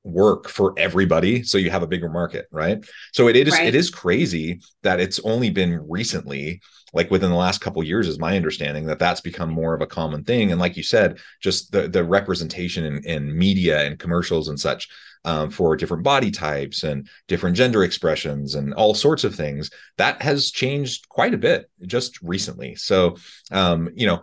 work 0.02 0.48
for 0.48 0.72
everybody 0.78 1.42
so 1.42 1.58
you 1.58 1.68
have 1.68 1.82
a 1.82 1.86
bigger 1.86 2.08
market 2.08 2.46
right 2.50 2.82
so 3.12 3.28
it 3.28 3.36
is 3.36 3.52
Right. 3.52 3.66
it 3.68 3.74
is 3.74 3.90
crazy 3.90 4.62
that 4.82 4.98
it's 4.98 5.20
only 5.24 5.50
been 5.50 5.78
recently 5.90 6.62
like 6.94 7.10
within 7.10 7.28
the 7.28 7.36
last 7.36 7.60
couple 7.60 7.84
years 7.84 8.08
is 8.08 8.18
my 8.18 8.34
understanding 8.34 8.86
that 8.86 8.98
that's 8.98 9.20
become 9.20 9.50
more 9.50 9.74
of 9.74 9.82
a 9.82 9.86
common 9.86 10.24
thing 10.24 10.52
and 10.52 10.58
like 10.58 10.78
you 10.78 10.82
said 10.82 11.18
just 11.42 11.70
the 11.72 11.86
the 11.86 12.02
representation 12.02 12.86
in, 12.86 13.04
in 13.04 13.36
media 13.36 13.84
and 13.84 13.98
commercials 13.98 14.48
and 14.48 14.58
such 14.58 14.88
um, 15.24 15.50
for 15.50 15.76
different 15.76 16.02
body 16.02 16.30
types 16.30 16.82
and 16.82 17.08
different 17.28 17.56
gender 17.56 17.84
expressions 17.84 18.54
and 18.54 18.72
all 18.74 18.94
sorts 18.94 19.24
of 19.24 19.34
things 19.34 19.70
that 19.98 20.20
has 20.22 20.50
changed 20.50 21.08
quite 21.08 21.34
a 21.34 21.38
bit 21.38 21.70
just 21.86 22.20
recently 22.22 22.74
so 22.74 23.16
um, 23.52 23.90
you 23.94 24.06
know 24.06 24.22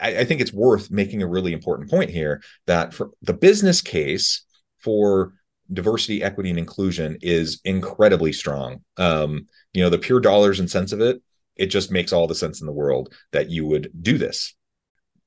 I, 0.00 0.18
I 0.18 0.24
think 0.24 0.40
it's 0.40 0.52
worth 0.52 0.90
making 0.90 1.22
a 1.22 1.28
really 1.28 1.52
important 1.52 1.90
point 1.90 2.10
here 2.10 2.42
that 2.66 2.94
for 2.94 3.10
the 3.22 3.34
business 3.34 3.80
case 3.80 4.44
for 4.78 5.34
diversity, 5.72 6.22
equity, 6.22 6.50
and 6.50 6.58
inclusion 6.58 7.18
is 7.20 7.60
incredibly 7.64 8.32
strong. 8.32 8.82
Um, 8.96 9.46
you 9.72 9.82
know, 9.82 9.90
the 9.90 9.98
pure 9.98 10.20
dollars 10.20 10.60
and 10.60 10.70
cents 10.70 10.92
of 10.92 11.00
it, 11.00 11.22
it 11.56 11.66
just 11.66 11.90
makes 11.90 12.12
all 12.12 12.26
the 12.26 12.34
sense 12.34 12.60
in 12.60 12.66
the 12.66 12.72
world 12.72 13.12
that 13.32 13.50
you 13.50 13.66
would 13.66 13.90
do 14.00 14.18
this. 14.18 14.54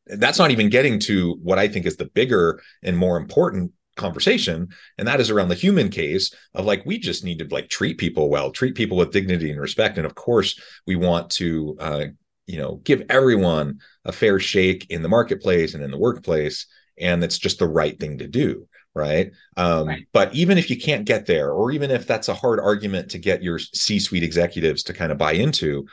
That's 0.07 0.39
not 0.39 0.51
even 0.51 0.69
getting 0.69 0.99
to 1.01 1.37
what 1.43 1.59
I 1.59 1.67
think 1.67 1.85
is 1.85 1.97
the 1.97 2.05
bigger 2.05 2.61
and 2.81 2.97
more 2.97 3.17
important 3.17 3.71
conversation 4.01 4.67
and 4.97 5.07
that 5.07 5.19
is 5.21 5.29
around 5.29 5.49
the 5.49 5.55
human 5.65 5.89
case 5.89 6.25
of 6.53 6.65
like 6.65 6.85
we 6.85 6.97
just 6.97 7.23
need 7.23 7.39
to 7.39 7.47
like 7.55 7.69
treat 7.69 7.97
people 7.97 8.29
well 8.29 8.51
treat 8.51 8.75
people 8.75 8.97
with 8.97 9.11
dignity 9.11 9.49
and 9.51 9.59
respect 9.61 9.97
and 9.97 10.05
of 10.05 10.15
course 10.15 10.59
we 10.87 10.95
want 10.95 11.29
to 11.29 11.77
uh 11.79 12.05
you 12.47 12.57
know 12.57 12.75
give 12.83 13.01
everyone 13.09 13.79
a 14.05 14.11
fair 14.11 14.39
shake 14.39 14.85
in 14.89 15.01
the 15.03 15.09
marketplace 15.17 15.73
and 15.73 15.83
in 15.83 15.91
the 15.91 15.97
workplace 16.07 16.65
and 16.99 17.23
it's 17.23 17.37
just 17.37 17.59
the 17.59 17.67
right 17.81 17.97
thing 17.99 18.17
to 18.17 18.27
do 18.27 18.67
right 18.93 19.31
um 19.57 19.87
Right. 19.87 20.07
but 20.11 20.33
even 20.41 20.57
if 20.57 20.69
you 20.69 20.77
can't 20.87 21.05
get 21.05 21.25
there 21.25 21.49
or 21.51 21.71
even 21.71 21.89
if 21.91 22.03
that's 22.07 22.29
a 22.29 22.33
hard 22.43 22.59
argument 22.59 23.11
to 23.11 23.19
get 23.19 23.43
your 23.43 23.59
c-suite 23.59 24.23
executives 24.23 24.83
to 24.83 24.93
kind 24.93 25.11
of 25.13 25.17
buy 25.17 25.33
into 25.33 25.85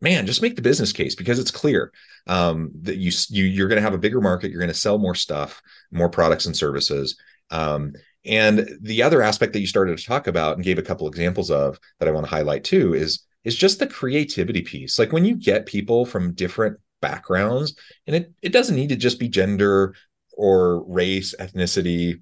man 0.00 0.26
just 0.26 0.42
make 0.42 0.56
the 0.56 0.62
business 0.70 0.92
case 0.92 1.14
because 1.14 1.38
it's 1.38 1.50
clear 1.50 1.92
um 2.26 2.70
that 2.82 2.96
you 2.96 3.10
you 3.28 3.44
you're 3.44 3.68
going 3.68 3.76
to 3.82 3.82
have 3.88 3.94
a 3.94 3.98
bigger 4.06 4.20
market 4.20 4.50
you're 4.50 4.60
going 4.64 4.68
to 4.76 4.84
sell 4.86 4.98
more 4.98 5.14
stuff 5.14 5.60
more 5.90 6.08
products 6.08 6.46
and 6.46 6.56
services 6.56 7.16
um 7.50 7.92
and 8.24 8.68
the 8.82 9.02
other 9.02 9.22
aspect 9.22 9.52
that 9.54 9.60
you 9.60 9.66
started 9.66 9.96
to 9.96 10.04
talk 10.04 10.26
about 10.26 10.56
and 10.56 10.64
gave 10.64 10.78
a 10.78 10.82
couple 10.82 11.08
examples 11.08 11.50
of 11.50 11.78
that 11.98 12.08
I 12.08 12.12
want 12.12 12.26
to 12.26 12.30
highlight 12.30 12.64
too 12.64 12.94
is 12.94 13.24
is 13.44 13.56
just 13.56 13.78
the 13.78 13.86
creativity 13.86 14.60
piece. 14.60 14.98
Like 14.98 15.12
when 15.12 15.24
you 15.24 15.34
get 15.34 15.64
people 15.64 16.04
from 16.04 16.34
different 16.34 16.78
backgrounds, 17.00 17.74
and 18.06 18.14
it 18.16 18.32
it 18.42 18.52
doesn't 18.52 18.76
need 18.76 18.90
to 18.90 18.96
just 18.96 19.18
be 19.18 19.28
gender 19.28 19.94
or 20.36 20.84
race, 20.84 21.34
ethnicity, 21.40 22.20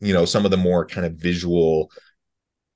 you 0.00 0.14
know, 0.14 0.24
some 0.24 0.44
of 0.44 0.50
the 0.52 0.56
more 0.56 0.86
kind 0.86 1.06
of 1.06 1.14
visual, 1.14 1.90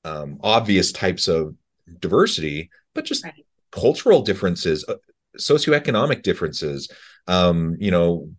um, 0.04 0.38
obvious 0.42 0.92
types 0.92 1.28
of 1.28 1.54
diversity, 2.00 2.70
but 2.94 3.04
just 3.04 3.24
Right. 3.24 3.44
cultural 3.72 4.22
differences, 4.22 4.84
uh, 4.88 4.96
socioeconomic 5.38 6.22
differences. 6.22 6.88
Um, 7.26 7.76
you 7.80 7.90
know, 7.90 8.30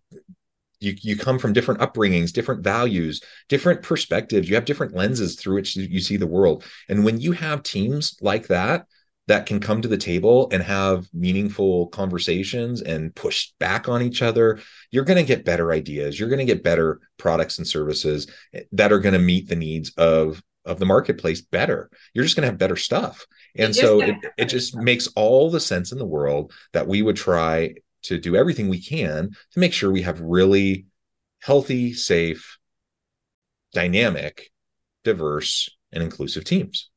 you 0.80 0.94
you 1.00 1.16
come 1.16 1.38
from 1.38 1.52
different 1.52 1.80
upbringings, 1.80 2.32
different 2.32 2.62
values, 2.62 3.22
different 3.48 3.82
perspectives. 3.82 4.48
You 4.48 4.54
have 4.54 4.64
different 4.64 4.94
lenses 4.94 5.36
through 5.36 5.54
which 5.56 5.76
you 5.76 6.00
see 6.00 6.16
the 6.16 6.26
world. 6.26 6.64
And 6.88 7.04
when 7.04 7.20
you 7.20 7.32
have 7.32 7.62
teams 7.62 8.16
like 8.20 8.48
that 8.48 8.86
that 9.28 9.46
can 9.46 9.58
come 9.58 9.82
to 9.82 9.88
the 9.88 9.96
table 9.96 10.48
and 10.52 10.62
have 10.62 11.08
meaningful 11.12 11.88
conversations 11.88 12.80
and 12.82 13.14
push 13.14 13.52
back 13.58 13.88
on 13.88 14.02
each 14.02 14.22
other, 14.22 14.60
you're 14.90 15.04
going 15.04 15.18
to 15.18 15.24
get 15.24 15.44
better 15.44 15.72
ideas. 15.72 16.18
You're 16.18 16.28
going 16.28 16.38
to 16.38 16.44
get 16.44 16.62
better 16.62 17.00
products 17.16 17.58
and 17.58 17.66
services 17.66 18.28
that 18.72 18.92
are 18.92 19.00
going 19.00 19.14
to 19.14 19.18
meet 19.18 19.48
the 19.48 19.56
needs 19.56 19.90
of 19.96 20.42
of 20.66 20.78
the 20.80 20.86
marketplace 20.86 21.40
better. 21.40 21.88
You're 22.12 22.24
just 22.24 22.36
going 22.36 22.42
to 22.42 22.50
have 22.50 22.58
better 22.58 22.76
stuff. 22.76 23.24
And 23.54 23.74
so 23.74 24.00
it, 24.00 24.16
it 24.36 24.44
just 24.46 24.76
makes 24.76 25.06
all 25.14 25.48
the 25.48 25.60
sense 25.60 25.92
in 25.92 25.98
the 25.98 26.04
world 26.04 26.52
that 26.72 26.88
we 26.88 27.02
would 27.02 27.16
try 27.16 27.76
to 28.06 28.18
do 28.18 28.36
everything 28.36 28.68
we 28.68 28.82
can 28.82 29.30
to 29.52 29.60
make 29.60 29.72
sure 29.72 29.90
we 29.90 30.02
have 30.02 30.20
really 30.20 30.86
healthy, 31.40 31.92
safe, 31.94 32.58
dynamic, 33.72 34.50
diverse, 35.04 35.68
and 35.92 36.02
inclusive 36.02 36.44
teams. 36.44 36.90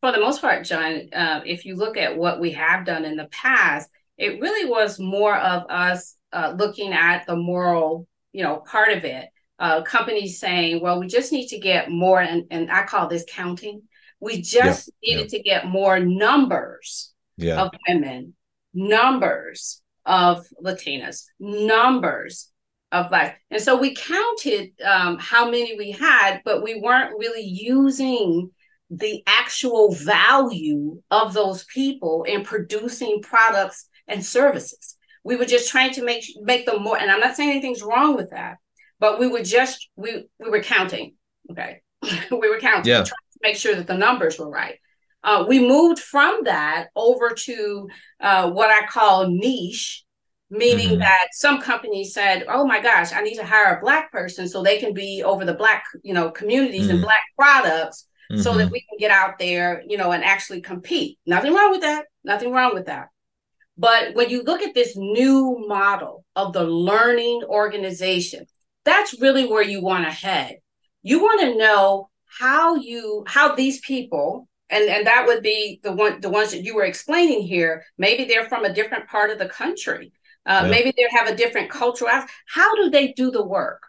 for 0.00 0.12
the 0.12 0.20
most 0.20 0.40
part, 0.40 0.64
John, 0.64 1.08
uh, 1.12 1.40
if 1.46 1.64
you 1.64 1.76
look 1.76 1.96
at 1.96 2.16
what 2.16 2.40
we 2.40 2.52
have 2.52 2.84
done 2.84 3.04
in 3.04 3.16
the 3.16 3.26
past, 3.26 3.88
it 4.18 4.40
really 4.40 4.68
was 4.68 4.98
more 5.00 5.36
of 5.36 5.64
us 5.70 6.16
uh, 6.32 6.54
looking 6.58 6.92
at 6.92 7.26
the 7.26 7.36
moral, 7.36 8.06
you 8.32 8.42
know, 8.42 8.56
part 8.58 8.92
of 8.92 9.04
it. 9.04 9.28
Uh, 9.58 9.82
companies 9.82 10.40
saying, 10.40 10.80
"Well, 10.80 10.98
we 10.98 11.06
just 11.06 11.32
need 11.32 11.46
to 11.48 11.58
get 11.58 11.90
more," 11.90 12.20
and, 12.20 12.44
and 12.50 12.70
I 12.70 12.84
call 12.84 13.08
this 13.08 13.24
counting. 13.28 13.82
We 14.20 14.42
just 14.42 14.90
Yeah, 15.02 15.14
needed 15.14 15.28
to 15.30 15.42
get 15.42 15.66
more 15.66 16.00
numbers 16.00 17.12
Yeah. 17.36 17.62
of 17.62 17.70
women, 17.88 18.34
numbers 18.74 19.80
of 20.06 20.46
Latinas, 20.62 21.24
numbers 21.38 22.50
of 22.92 23.08
black. 23.08 23.40
And 23.50 23.60
so 23.60 23.76
we 23.78 23.94
counted 23.94 24.72
um, 24.84 25.18
how 25.18 25.50
many 25.50 25.76
we 25.76 25.90
had, 25.90 26.40
but 26.44 26.62
we 26.62 26.80
weren't 26.80 27.18
really 27.18 27.42
using 27.44 28.50
the 28.90 29.22
actual 29.26 29.94
value 29.94 31.00
of 31.10 31.32
those 31.34 31.64
people 31.64 32.24
in 32.24 32.44
producing 32.44 33.22
products 33.22 33.88
and 34.06 34.24
services. 34.24 34.96
We 35.24 35.36
were 35.36 35.46
just 35.46 35.70
trying 35.70 35.92
to 35.94 36.04
make 36.04 36.24
make 36.42 36.66
them 36.66 36.82
more. 36.82 36.98
And 36.98 37.10
I'm 37.10 37.20
not 37.20 37.34
saying 37.34 37.50
anything's 37.50 37.82
wrong 37.82 38.14
with 38.14 38.30
that, 38.30 38.58
but 39.00 39.18
we 39.18 39.26
were 39.26 39.42
just 39.42 39.88
we 39.96 40.26
we 40.38 40.50
were 40.50 40.62
counting. 40.62 41.14
Okay, 41.50 41.80
we 42.30 42.48
were 42.50 42.60
counting, 42.60 42.90
Yeah. 42.90 42.98
trying 42.98 43.06
to 43.06 43.38
make 43.42 43.56
sure 43.56 43.74
that 43.74 43.86
the 43.86 43.96
numbers 43.96 44.38
were 44.38 44.50
right. 44.50 44.78
Uh, 45.24 45.44
we 45.48 45.58
moved 45.58 45.98
from 45.98 46.44
that 46.44 46.88
over 46.94 47.30
to 47.30 47.88
uh, 48.20 48.50
what 48.50 48.70
I 48.70 48.86
call 48.86 49.28
niche, 49.30 50.04
meaning 50.50 50.96
Mhm. 50.96 51.00
that 51.00 51.28
some 51.32 51.60
companies 51.60 52.12
said, 52.12 52.44
"Oh 52.48 52.66
my 52.66 52.80
gosh, 52.80 53.12
I 53.12 53.22
need 53.22 53.36
to 53.36 53.44
hire 53.44 53.76
a 53.76 53.80
black 53.80 54.12
person 54.12 54.46
so 54.48 54.62
they 54.62 54.78
can 54.78 54.92
be 54.92 55.22
over 55.24 55.44
the 55.46 55.54
black, 55.54 55.84
you 56.02 56.12
know, 56.12 56.30
communities 56.30 56.88
and 56.90 56.98
Mhm. 56.98 57.02
black 57.02 57.22
products, 57.36 58.06
so 58.36 58.52
Mhm. 58.52 58.58
that 58.58 58.70
we 58.70 58.80
can 58.88 58.98
get 58.98 59.10
out 59.10 59.38
there, 59.38 59.82
you 59.88 59.96
know, 59.96 60.12
and 60.12 60.22
actually 60.22 60.60
compete." 60.60 61.18
Nothing 61.24 61.54
wrong 61.54 61.70
with 61.70 61.80
that. 61.80 62.04
Nothing 62.22 62.52
wrong 62.52 62.74
with 62.74 62.86
that. 62.86 63.08
But 63.76 64.14
when 64.14 64.28
you 64.28 64.42
look 64.42 64.62
at 64.62 64.74
this 64.74 64.94
new 64.96 65.64
model 65.66 66.24
of 66.36 66.52
the 66.52 66.64
learning 66.64 67.42
organization, 67.44 68.46
that's 68.84 69.20
really 69.20 69.46
where 69.46 69.62
you 69.62 69.82
want 69.82 70.04
to 70.04 70.10
head. 70.10 70.58
You 71.02 71.22
want 71.22 71.40
to 71.40 71.56
know 71.56 72.10
how 72.38 72.76
you 72.76 73.24
how 73.26 73.54
these 73.54 73.80
people 73.80 74.48
and 74.74 74.84
and 74.90 75.06
that 75.06 75.24
would 75.26 75.42
be 75.42 75.80
the 75.82 75.92
one 75.92 76.20
the 76.20 76.30
ones 76.30 76.50
that 76.52 76.64
you 76.64 76.74
were 76.74 76.84
explaining 76.84 77.42
here. 77.42 77.84
Maybe 77.98 78.24
they're 78.24 78.48
from 78.48 78.64
a 78.64 78.74
different 78.74 79.08
part 79.08 79.30
of 79.30 79.38
the 79.38 79.48
country. 79.48 80.12
Uh, 80.46 80.62
Yeah. 80.64 80.70
Maybe 80.70 80.92
they 80.96 81.06
have 81.18 81.28
a 81.28 81.36
different 81.36 81.70
cultural. 81.70 82.10
How 82.46 82.74
do 82.76 82.90
they 82.90 83.12
do 83.12 83.30
the 83.30 83.44
work? 83.44 83.82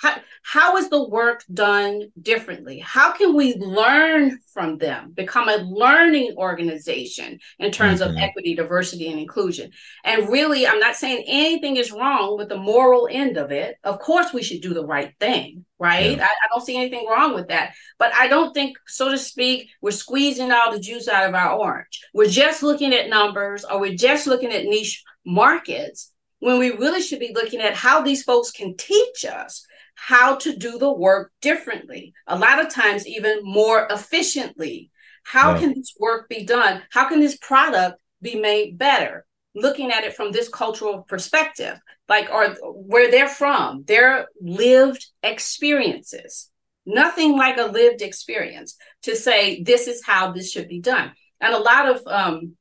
How, 0.00 0.16
how 0.42 0.76
is 0.78 0.88
the 0.88 1.06
work 1.06 1.44
done 1.52 2.10
differently? 2.20 2.78
How 2.78 3.12
can 3.12 3.34
we 3.34 3.54
learn 3.56 4.38
from 4.54 4.78
them, 4.78 5.12
become 5.12 5.50
a 5.50 5.56
learning 5.56 6.36
organization 6.38 7.38
in 7.58 7.70
terms 7.70 8.00
mm-hmm. 8.00 8.16
of 8.16 8.16
equity, 8.16 8.54
diversity, 8.54 9.10
and 9.10 9.20
inclusion? 9.20 9.72
And 10.02 10.30
really, 10.30 10.66
I'm 10.66 10.80
not 10.80 10.96
saying 10.96 11.24
anything 11.26 11.76
is 11.76 11.92
wrong 11.92 12.38
with 12.38 12.48
the 12.48 12.56
moral 12.56 13.08
end 13.10 13.36
of 13.36 13.52
it. 13.52 13.76
Of 13.84 13.98
course, 13.98 14.32
we 14.32 14.42
should 14.42 14.62
do 14.62 14.72
the 14.72 14.86
right 14.86 15.12
thing, 15.20 15.66
right? 15.78 16.16
Yeah. 16.16 16.24
I, 16.24 16.28
I, 16.28 16.48
don't 16.50 16.64
see 16.64 16.78
anything 16.78 17.06
wrong 17.06 17.34
with 17.34 17.48
that. 17.48 17.74
But 17.98 18.14
I 18.14 18.26
don't 18.26 18.54
think, 18.54 18.78
so 18.86 19.10
to 19.10 19.18
speak, 19.18 19.68
we're 19.82 19.90
squeezing 19.90 20.50
all 20.50 20.72
the 20.72 20.80
juice 20.80 21.08
out 21.08 21.28
of 21.28 21.34
our 21.34 21.58
orange. 21.58 22.00
We're 22.14 22.30
just 22.30 22.62
looking 22.62 22.94
at 22.94 23.10
numbers 23.10 23.66
or 23.66 23.78
we're 23.78 23.96
just 23.96 24.26
looking 24.26 24.50
at 24.50 24.64
niche 24.64 25.04
markets 25.26 26.10
when 26.38 26.58
we 26.58 26.70
really 26.70 27.02
should 27.02 27.20
be 27.20 27.34
looking 27.34 27.60
at 27.60 27.74
how 27.74 28.00
these 28.00 28.22
folks 28.22 28.50
can 28.50 28.74
teach 28.78 29.26
us 29.26 29.66
how 30.02 30.34
to 30.34 30.56
do 30.56 30.78
the 30.78 30.90
work 30.90 31.30
differently, 31.42 32.14
a 32.26 32.38
lot 32.38 32.58
of 32.58 32.72
times, 32.72 33.06
even 33.06 33.40
more 33.42 33.86
efficiently. 33.90 34.90
How 35.24 35.52
yeah. 35.52 35.60
can 35.60 35.74
this 35.74 35.92
work 36.00 36.26
be 36.26 36.46
done? 36.46 36.80
How 36.90 37.06
can 37.06 37.20
this 37.20 37.36
product 37.36 38.00
be 38.22 38.34
made 38.36 38.78
better? 38.78 39.26
Looking 39.54 39.90
at 39.90 40.04
it 40.04 40.14
from 40.14 40.32
this 40.32 40.48
cultural 40.48 41.02
perspective, 41.02 41.78
like 42.08 42.30
or 42.32 42.56
where 42.62 43.10
they're 43.10 43.28
from, 43.28 43.84
their 43.84 44.28
lived 44.40 45.06
experiences. 45.22 46.50
Nothing 46.86 47.36
like 47.36 47.58
a 47.58 47.64
lived 47.64 48.00
experience 48.00 48.76
to 49.02 49.14
say 49.14 49.62
this 49.62 49.86
is 49.86 50.02
how 50.02 50.32
this 50.32 50.50
should 50.50 50.68
be 50.68 50.80
done. 50.80 51.12
And 51.42 51.52
a 51.52 51.58
lot 51.58 51.94
of 51.94 52.02
um, 52.06 52.56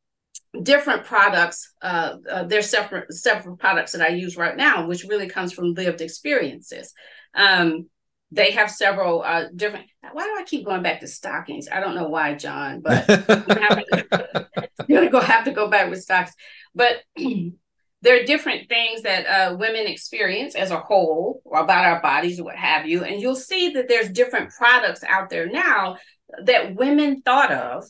different 0.62 1.06
products. 1.06 1.74
Uh, 1.82 2.18
uh, 2.30 2.44
there's 2.44 2.70
separate 2.70 3.14
several 3.14 3.56
products 3.56 3.94
that 3.94 4.02
I 4.02 4.10
use 4.10 4.36
right 4.36 4.58
now, 4.58 4.88
which 4.88 5.06
really 5.06 5.30
comes 5.30 5.54
from 5.54 5.74
lived 5.74 6.02
experiences. 6.02 6.94
Um, 7.34 7.90
they 8.32 8.52
have 8.52 8.70
several 8.70 9.24
uh, 9.24 9.46
different. 9.56 9.88
Why 10.12 10.24
do 10.24 10.36
I 10.40 10.44
keep 10.44 10.66
going 10.66 10.84
back 10.84 11.00
to 11.00 11.08
stockings? 11.08 11.68
I 11.72 11.80
don't 11.80 11.96
know 11.96 12.10
why, 12.10 12.36
John, 12.36 12.82
but 12.82 13.08
you're 14.88 15.10
gonna 15.10 15.26
have 15.26 15.46
to 15.46 15.52
go 15.52 15.68
back 15.68 15.90
with 15.90 16.04
stockings. 16.04 16.36
But 16.76 16.98
there 17.16 18.22
are 18.22 18.26
different 18.26 18.70
things 18.70 19.02
that 19.02 19.26
uh, 19.26 19.56
women 19.58 19.88
experience 19.88 20.56
as 20.56 20.72
a 20.72 20.80
whole, 20.80 21.42
or 21.44 21.60
about 21.60 21.86
our 21.86 22.02
bodies, 22.02 22.40
or 22.40 22.46
what 22.46 22.56
have 22.56 22.88
you. 22.88 23.04
And 23.04 23.20
you'll 23.20 23.36
see 23.36 23.70
that 23.72 23.88
there's 23.88 24.10
different 24.10 24.52
products 24.52 25.04
out 25.04 25.30
there 25.30 25.48
now 25.48 25.98
that 26.44 26.76
women 26.76 27.22
thought 27.22 27.52
of 27.52 27.86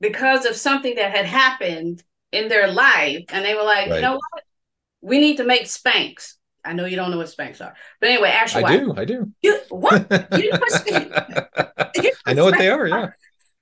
because 0.00 0.46
of 0.46 0.54
something 0.54 0.94
that 0.94 1.14
had 1.14 1.26
happened 1.26 2.02
in 2.30 2.48
their 2.48 2.70
life, 2.70 3.24
and 3.30 3.44
they 3.44 3.54
were 3.54 3.64
like, 3.64 3.88
right. 3.88 3.96
you 3.96 4.02
know 4.02 4.14
what, 4.14 4.44
we 5.00 5.18
need 5.18 5.38
to 5.38 5.44
make 5.44 5.64
Spanx 5.64 6.34
I 6.68 6.74
know 6.74 6.84
you 6.84 6.96
don't 6.96 7.10
know 7.10 7.16
what 7.16 7.28
Spanx 7.28 7.60
are, 7.60 7.74
but 8.00 8.10
anyway, 8.10 8.28
actually, 8.28 8.64
I 8.64 8.76
do. 8.76 8.94
I 8.96 9.04
do. 9.06 9.32
You 9.40 9.58
what? 9.70 10.06
You 10.38 10.52
I 12.26 12.34
know 12.34 12.44
what 12.44 12.58
they 12.58 12.68
are. 12.68 12.86
Yeah. 12.86 13.10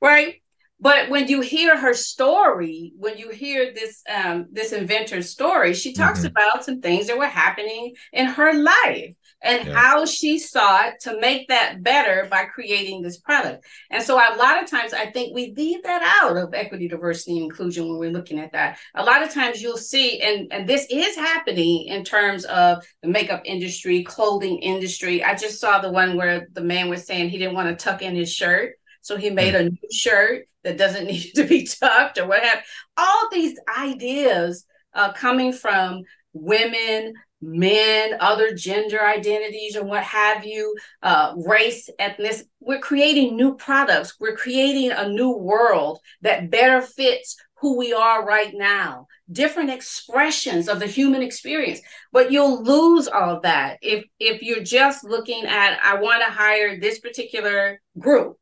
Right. 0.00 0.42
But 0.80 1.08
when 1.08 1.28
you 1.28 1.40
hear 1.40 1.76
her 1.76 1.94
story, 1.94 2.92
when 2.98 3.16
you 3.16 3.30
hear 3.30 3.72
this 3.72 4.02
um, 4.12 4.48
this 4.50 4.72
inventor's 4.72 5.30
story, 5.30 5.72
she 5.72 5.92
talks 5.92 6.18
mm-hmm. 6.20 6.28
about 6.28 6.64
some 6.64 6.80
things 6.80 7.06
that 7.06 7.16
were 7.16 7.26
happening 7.26 7.94
in 8.12 8.26
her 8.26 8.52
life 8.52 9.14
and 9.42 9.66
yeah. 9.66 9.74
how 9.74 10.06
she 10.06 10.38
sought 10.38 10.94
to 11.00 11.20
make 11.20 11.48
that 11.48 11.82
better 11.82 12.26
by 12.30 12.44
creating 12.44 13.02
this 13.02 13.18
product. 13.18 13.64
And 13.90 14.02
so 14.02 14.16
a 14.16 14.36
lot 14.36 14.62
of 14.62 14.68
times 14.68 14.92
I 14.92 15.10
think 15.10 15.34
we 15.34 15.52
leave 15.56 15.82
that 15.82 16.02
out 16.22 16.36
of 16.36 16.54
equity, 16.54 16.88
diversity, 16.88 17.36
and 17.36 17.44
inclusion 17.44 17.88
when 17.88 17.98
we're 17.98 18.10
looking 18.10 18.40
at 18.40 18.52
that. 18.52 18.78
A 18.94 19.04
lot 19.04 19.22
of 19.22 19.30
times 19.30 19.62
you'll 19.62 19.76
see, 19.76 20.20
and, 20.20 20.52
and 20.52 20.68
this 20.68 20.86
is 20.90 21.16
happening 21.16 21.86
in 21.86 22.02
terms 22.02 22.44
of 22.46 22.82
the 23.02 23.08
makeup 23.08 23.42
industry, 23.44 24.02
clothing 24.02 24.58
industry. 24.58 25.22
I 25.22 25.34
just 25.34 25.60
saw 25.60 25.80
the 25.80 25.92
one 25.92 26.16
where 26.16 26.48
the 26.52 26.62
man 26.62 26.88
was 26.88 27.06
saying 27.06 27.28
he 27.28 27.38
didn't 27.38 27.54
want 27.54 27.68
to 27.68 27.84
tuck 27.84 28.02
in 28.02 28.16
his 28.16 28.32
shirt. 28.32 28.74
So 29.02 29.16
he 29.16 29.30
made 29.30 29.54
mm. 29.54 29.60
a 29.60 29.64
new 29.64 29.92
shirt 29.92 30.48
that 30.64 30.78
doesn't 30.78 31.04
need 31.06 31.32
to 31.34 31.44
be 31.44 31.66
tucked 31.66 32.18
or 32.18 32.26
what 32.26 32.42
have 32.42 32.64
all 32.96 33.28
these 33.30 33.58
ideas 33.78 34.64
uh, 34.94 35.12
coming 35.12 35.52
from 35.52 36.02
women 36.32 37.14
men 37.40 38.16
other 38.20 38.54
gender 38.54 39.00
identities 39.00 39.76
or 39.76 39.84
what 39.84 40.02
have 40.02 40.44
you 40.44 40.74
uh, 41.02 41.34
race 41.36 41.90
ethnicity 42.00 42.44
we're 42.66 42.80
creating 42.80 43.36
new 43.36 43.54
products. 43.54 44.16
We're 44.18 44.36
creating 44.36 44.90
a 44.90 45.08
new 45.08 45.30
world 45.30 46.00
that 46.22 46.50
better 46.50 46.82
fits 46.82 47.36
who 47.60 47.78
we 47.78 47.92
are 47.92 48.26
right 48.26 48.52
now. 48.52 49.06
Different 49.30 49.70
expressions 49.70 50.68
of 50.68 50.80
the 50.80 50.86
human 50.86 51.22
experience. 51.22 51.80
But 52.12 52.32
you'll 52.32 52.62
lose 52.62 53.08
all 53.08 53.40
that 53.42 53.78
if 53.82 54.04
if 54.18 54.42
you're 54.42 54.64
just 54.64 55.04
looking 55.04 55.44
at 55.46 55.78
i 55.82 56.00
want 56.00 56.22
to 56.24 56.30
hire 56.30 56.78
this 56.78 56.98
particular 56.98 57.80
group 57.98 58.38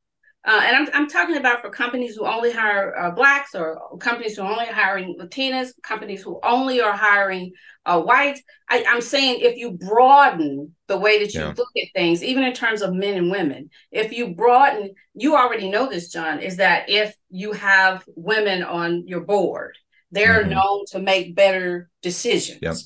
uh, 0.46 0.60
and 0.62 0.76
I'm, 0.76 0.88
I'm 0.92 1.08
talking 1.08 1.36
about 1.36 1.62
for 1.62 1.70
companies 1.70 2.16
who 2.16 2.26
only 2.26 2.52
hire 2.52 2.94
uh, 2.96 3.10
blacks 3.10 3.54
or 3.54 3.98
companies 3.98 4.36
who 4.36 4.42
are 4.42 4.52
only 4.52 4.66
hiring 4.66 5.16
Latinas, 5.18 5.70
companies 5.82 6.22
who 6.22 6.38
only 6.42 6.82
are 6.82 6.92
hiring 6.92 7.52
uh, 7.86 8.00
whites. 8.00 8.42
I, 8.68 8.78
am 8.86 9.00
saying 9.00 9.40
if 9.40 9.56
you 9.56 9.72
broaden 9.72 10.74
the 10.86 10.98
way 10.98 11.18
that 11.20 11.32
you 11.32 11.40
yeah. 11.40 11.54
look 11.56 11.70
at 11.76 11.88
things, 11.94 12.22
even 12.22 12.44
in 12.44 12.52
terms 12.52 12.82
of 12.82 12.92
men 12.92 13.16
and 13.16 13.30
women, 13.30 13.70
if 13.90 14.12
you 14.12 14.34
broaden, 14.34 14.94
you 15.14 15.34
already 15.34 15.70
know 15.70 15.88
this, 15.88 16.12
John, 16.12 16.40
is 16.40 16.58
that 16.58 16.90
if 16.90 17.16
you 17.30 17.52
have 17.52 18.04
women 18.14 18.62
on 18.62 19.08
your 19.08 19.20
board, 19.20 19.78
they're 20.10 20.42
mm-hmm. 20.42 20.50
known 20.50 20.84
to 20.90 20.98
make 20.98 21.34
better 21.34 21.88
decisions, 22.02 22.58
yep. 22.60 22.76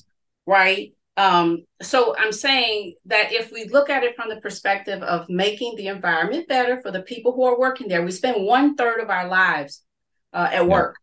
right? 0.45 0.93
Um, 1.19 1.65
so 1.81 2.15
I'm 2.17 2.31
saying 2.31 2.95
that 3.07 3.33
if 3.33 3.51
we 3.51 3.65
look 3.65 3.89
at 3.89 4.05
it 4.05 4.15
from 4.15 4.29
the 4.29 4.39
perspective 4.39 5.03
of 5.03 5.27
making 5.27 5.75
the 5.75 5.87
environment 5.87 6.47
better 6.47 6.81
for 6.81 6.91
the 6.91 7.01
people 7.01 7.33
who 7.33 7.43
are 7.43 7.59
working 7.59 7.89
there, 7.89 8.05
we 8.05 8.11
spend 8.11 8.45
one 8.45 8.75
third 8.75 9.01
of 9.01 9.09
our 9.09 9.27
lives 9.27 9.83
uh, 10.31 10.47
at 10.49 10.65
work. 10.65 10.95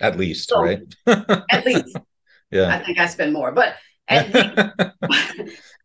Yeah. 0.00 0.08
At 0.08 0.18
least, 0.18 0.48
so, 0.48 0.62
right? 0.62 0.80
at 1.06 1.64
least. 1.64 1.96
Yeah. 2.50 2.68
I 2.68 2.84
think 2.84 2.98
I 2.98 3.06
spend 3.06 3.32
more, 3.32 3.50
but 3.50 3.76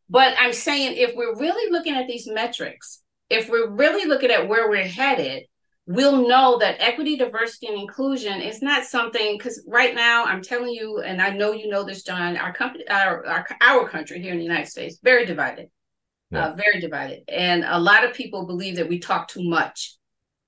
but 0.10 0.34
I'm 0.38 0.52
saying 0.52 0.98
if 0.98 1.16
we're 1.16 1.38
really 1.38 1.72
looking 1.72 1.96
at 1.96 2.08
these 2.08 2.28
metrics, 2.28 3.02
if 3.30 3.48
we're 3.48 3.70
really 3.70 4.06
looking 4.06 4.32
at 4.32 4.50
where 4.50 4.70
we're 4.70 4.84
headed, 4.84 5.44
we'll 5.88 6.28
know 6.28 6.58
that 6.60 6.76
equity, 6.80 7.16
diversity, 7.16 7.68
and 7.68 7.78
inclusion 7.78 8.42
is 8.42 8.62
not 8.62 8.84
something 8.84 9.38
because 9.38 9.64
right 9.66 9.96
now 9.96 10.26
I'm 10.26 10.44
telling 10.44 10.74
you, 10.74 11.00
and 11.00 11.22
I 11.22 11.30
know 11.30 11.54
you 11.54 11.70
know 11.70 11.84
this, 11.84 12.04
John, 12.04 12.38
our 12.38 12.54
company, 12.54 12.88
our 12.90 13.26
our, 13.26 13.48
our 13.62 13.90
country 13.90 14.22
here 14.22 14.34
in 14.34 14.38
the 14.38 14.44
United 14.44 14.68
States, 14.68 15.00
very 15.02 15.26
divided, 15.26 15.70
yeah. 16.30 16.48
uh, 16.48 16.56
very 16.56 16.80
divided, 16.80 17.24
and 17.28 17.64
a 17.66 17.80
lot 17.80 18.04
of 18.04 18.14
people 18.14 18.46
believe 18.46 18.76
that 18.76 18.90
we 18.90 19.00
talk 19.00 19.30
too 19.30 19.50
much 19.50 19.96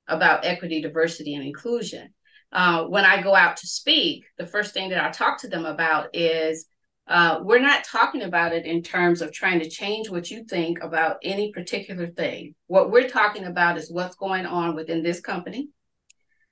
about 0.08 0.46
equity, 0.46 0.82
diversity, 0.82 1.36
and 1.36 1.46
inclusion. 1.46 2.14
Uh, 2.52 2.86
when 2.86 3.06
I 3.06 3.22
go 3.22 3.36
out 3.36 3.58
to 3.58 3.68
speak, 3.68 4.26
the 4.38 4.48
first 4.48 4.74
thing 4.74 4.90
that 4.90 5.04
I 5.04 5.12
talk 5.12 5.40
to 5.42 5.48
them 5.48 5.66
about 5.66 6.16
is 6.16 6.66
uh, 7.10 7.40
we're 7.42 7.60
not 7.60 7.84
talking 7.84 8.22
about 8.22 8.54
it 8.54 8.68
in 8.68 8.84
terms 8.84 9.24
of 9.24 9.34
trying 9.34 9.60
to 9.60 9.70
change 9.70 10.12
what 10.12 10.30
you 10.30 10.44
think 10.44 10.84
about 10.84 11.18
any 11.24 11.52
particular 11.52 12.06
thing. 12.06 12.54
What 12.68 12.92
we're 12.92 13.10
talking 13.10 13.46
about 13.46 13.80
is 13.80 13.92
what's 13.92 14.16
going 14.16 14.46
on 14.46 14.76
within 14.76 15.02
this 15.02 15.20
company, 15.20 15.70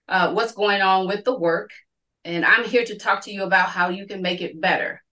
uh, 0.10 0.34
what's 0.34 0.54
going 0.54 0.82
on 0.82 1.08
with 1.08 1.24
the 1.26 1.38
work. 1.38 1.70
And 2.26 2.44
I'm 2.44 2.66
here 2.66 2.84
to 2.84 2.98
talk 2.98 3.26
to 3.26 3.32
you 3.32 3.44
about 3.44 3.70
how 3.70 3.90
you 3.90 4.08
can 4.08 4.24
make 4.24 4.42
it 4.42 4.60
better. 4.60 5.04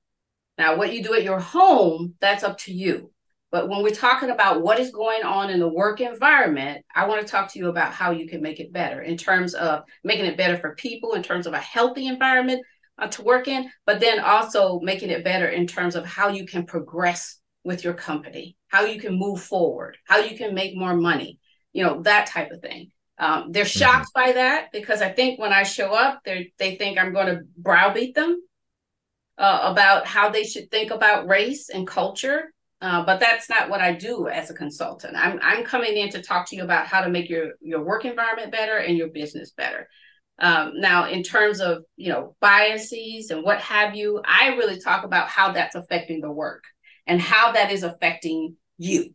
Now, 0.57 0.77
what 0.77 0.91
you 0.91 1.03
do 1.03 1.13
at 1.13 1.23
your 1.23 1.39
home, 1.39 2.15
that's 2.19 2.43
up 2.43 2.57
to 2.59 2.73
you. 2.73 3.11
But 3.51 3.69
when 3.69 3.83
we're 3.83 3.91
talking 3.91 4.31
about 4.31 4.63
what 4.63 4.79
is 4.79 4.89
going 4.89 5.23
on 5.23 5.51
in 5.51 5.59
the 5.59 5.69
work 5.69 6.01
environment, 6.01 6.83
I 6.93 7.07
want 7.07 7.21
to 7.21 7.27
talk 7.27 7.53
to 7.53 7.59
you 7.59 7.69
about 7.69 7.93
how 7.93 8.11
you 8.11 8.27
can 8.27 8.41
make 8.41 8.59
it 8.59 8.73
better 8.73 9.01
in 9.01 9.15
terms 9.15 9.53
of 9.53 9.83
making 10.03 10.25
it 10.25 10.37
better 10.37 10.57
for 10.57 10.73
people, 10.73 11.13
in 11.13 11.21
terms 11.21 11.45
of 11.45 11.53
a 11.53 11.59
healthy 11.59 12.07
environment, 12.07 12.65
uh, 12.97 13.07
to 13.07 13.21
work 13.21 13.47
in, 13.47 13.69
but 13.85 13.99
then 13.99 14.19
also 14.19 14.79
making 14.79 15.09
it 15.09 15.23
better 15.23 15.47
in 15.47 15.67
terms 15.67 15.95
of 15.95 16.05
how 16.05 16.29
you 16.29 16.45
can 16.45 16.65
progress 16.65 17.39
with 17.63 17.83
your 17.83 17.93
company, 17.93 18.55
how 18.67 18.85
you 18.85 18.99
can 18.99 19.17
move 19.17 19.41
forward, 19.41 19.97
how 20.05 20.17
you 20.17 20.37
can 20.37 20.53
make 20.53 20.77
more 20.77 20.95
money, 20.95 21.39
you 21.73 21.83
know, 21.83 22.01
that 22.03 22.27
type 22.27 22.51
of 22.51 22.61
thing. 22.61 22.91
Um, 23.17 23.51
they're 23.51 23.63
mm-hmm. 23.63 23.79
shocked 23.79 24.13
by 24.13 24.33
that 24.33 24.71
because 24.71 25.01
I 25.01 25.09
think 25.09 25.39
when 25.39 25.53
I 25.53 25.63
show 25.63 25.93
up, 25.93 26.21
they 26.25 26.53
they 26.57 26.75
think 26.75 26.97
I'm 26.97 27.13
going 27.13 27.27
to 27.27 27.41
browbeat 27.57 28.13
them 28.13 28.41
uh, 29.37 29.59
about 29.63 30.05
how 30.05 30.29
they 30.29 30.43
should 30.43 30.69
think 30.69 30.91
about 30.91 31.27
race 31.27 31.69
and 31.69 31.87
culture. 31.87 32.51
Uh, 32.81 33.03
but 33.05 33.19
that's 33.19 33.49
not 33.49 33.69
what 33.69 33.79
I 33.81 33.93
do 33.93 34.27
as 34.27 34.49
a 34.49 34.53
consultant. 34.53 35.15
I'm 35.15 35.39
I'm 35.41 35.63
coming 35.63 35.95
in 35.95 36.09
to 36.09 36.21
talk 36.21 36.47
to 36.49 36.55
you 36.55 36.63
about 36.63 36.87
how 36.87 37.01
to 37.01 37.09
make 37.09 37.29
your 37.29 37.53
your 37.61 37.83
work 37.83 38.05
environment 38.05 38.51
better 38.51 38.77
and 38.77 38.97
your 38.97 39.07
business 39.07 39.51
better. 39.51 39.87
Um, 40.39 40.73
now, 40.75 41.07
in 41.09 41.23
terms 41.23 41.61
of 41.61 41.83
you 41.95 42.09
know 42.09 42.35
biases 42.41 43.29
and 43.29 43.43
what 43.43 43.59
have 43.61 43.95
you, 43.95 44.21
I 44.25 44.49
really 44.49 44.79
talk 44.79 45.05
about 45.05 45.29
how 45.29 45.51
that's 45.53 45.75
affecting 45.75 46.21
the 46.21 46.31
work 46.31 46.63
and 47.07 47.21
how 47.21 47.53
that 47.53 47.71
is 47.71 47.83
affecting 47.83 48.55
you, 48.77 49.13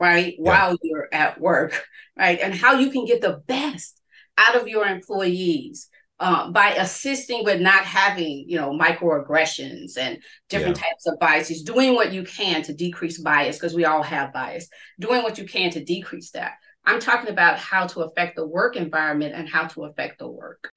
right? 0.00 0.34
Yeah. 0.38 0.68
While 0.68 0.76
you're 0.82 1.08
at 1.12 1.40
work, 1.40 1.84
right? 2.18 2.38
And 2.40 2.54
how 2.54 2.74
you 2.78 2.90
can 2.90 3.04
get 3.06 3.20
the 3.20 3.42
best 3.46 4.00
out 4.38 4.56
of 4.56 4.68
your 4.68 4.86
employees 4.86 5.88
uh, 6.20 6.50
by 6.50 6.70
assisting 6.74 7.44
with 7.44 7.60
not 7.60 7.84
having, 7.84 8.44
you 8.48 8.56
know, 8.56 8.70
microaggressions 8.70 9.96
and 9.98 10.18
different 10.48 10.76
Yeah. 10.76 10.84
types 10.88 11.06
of 11.06 11.18
biases, 11.18 11.62
doing 11.62 11.94
what 11.94 12.12
you 12.12 12.22
can 12.24 12.62
to 12.62 12.74
decrease 12.74 13.20
bias, 13.20 13.56
because 13.56 13.74
we 13.74 13.84
all 13.84 14.02
have 14.02 14.32
bias, 14.32 14.68
doing 15.00 15.22
what 15.22 15.38
you 15.38 15.46
can 15.46 15.70
to 15.72 15.84
decrease 15.84 16.30
that. 16.32 16.52
I'm 16.86 17.00
talking 17.00 17.30
about 17.30 17.58
how 17.58 17.86
to 17.88 18.02
affect 18.02 18.36
the 18.36 18.46
work 18.46 18.76
environment 18.76 19.34
and 19.34 19.48
how 19.48 19.66
to 19.68 19.84
affect 19.84 20.18
the 20.18 20.28
work. 20.28 20.72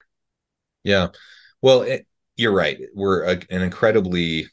Yeah. 0.84 1.10
Well, 1.62 1.82
it, 1.82 2.08
you're 2.36 2.54
right. 2.54 2.80
We're 2.93 3.24
a, 3.24 3.41
an 3.50 3.62
incredibly 3.62 4.48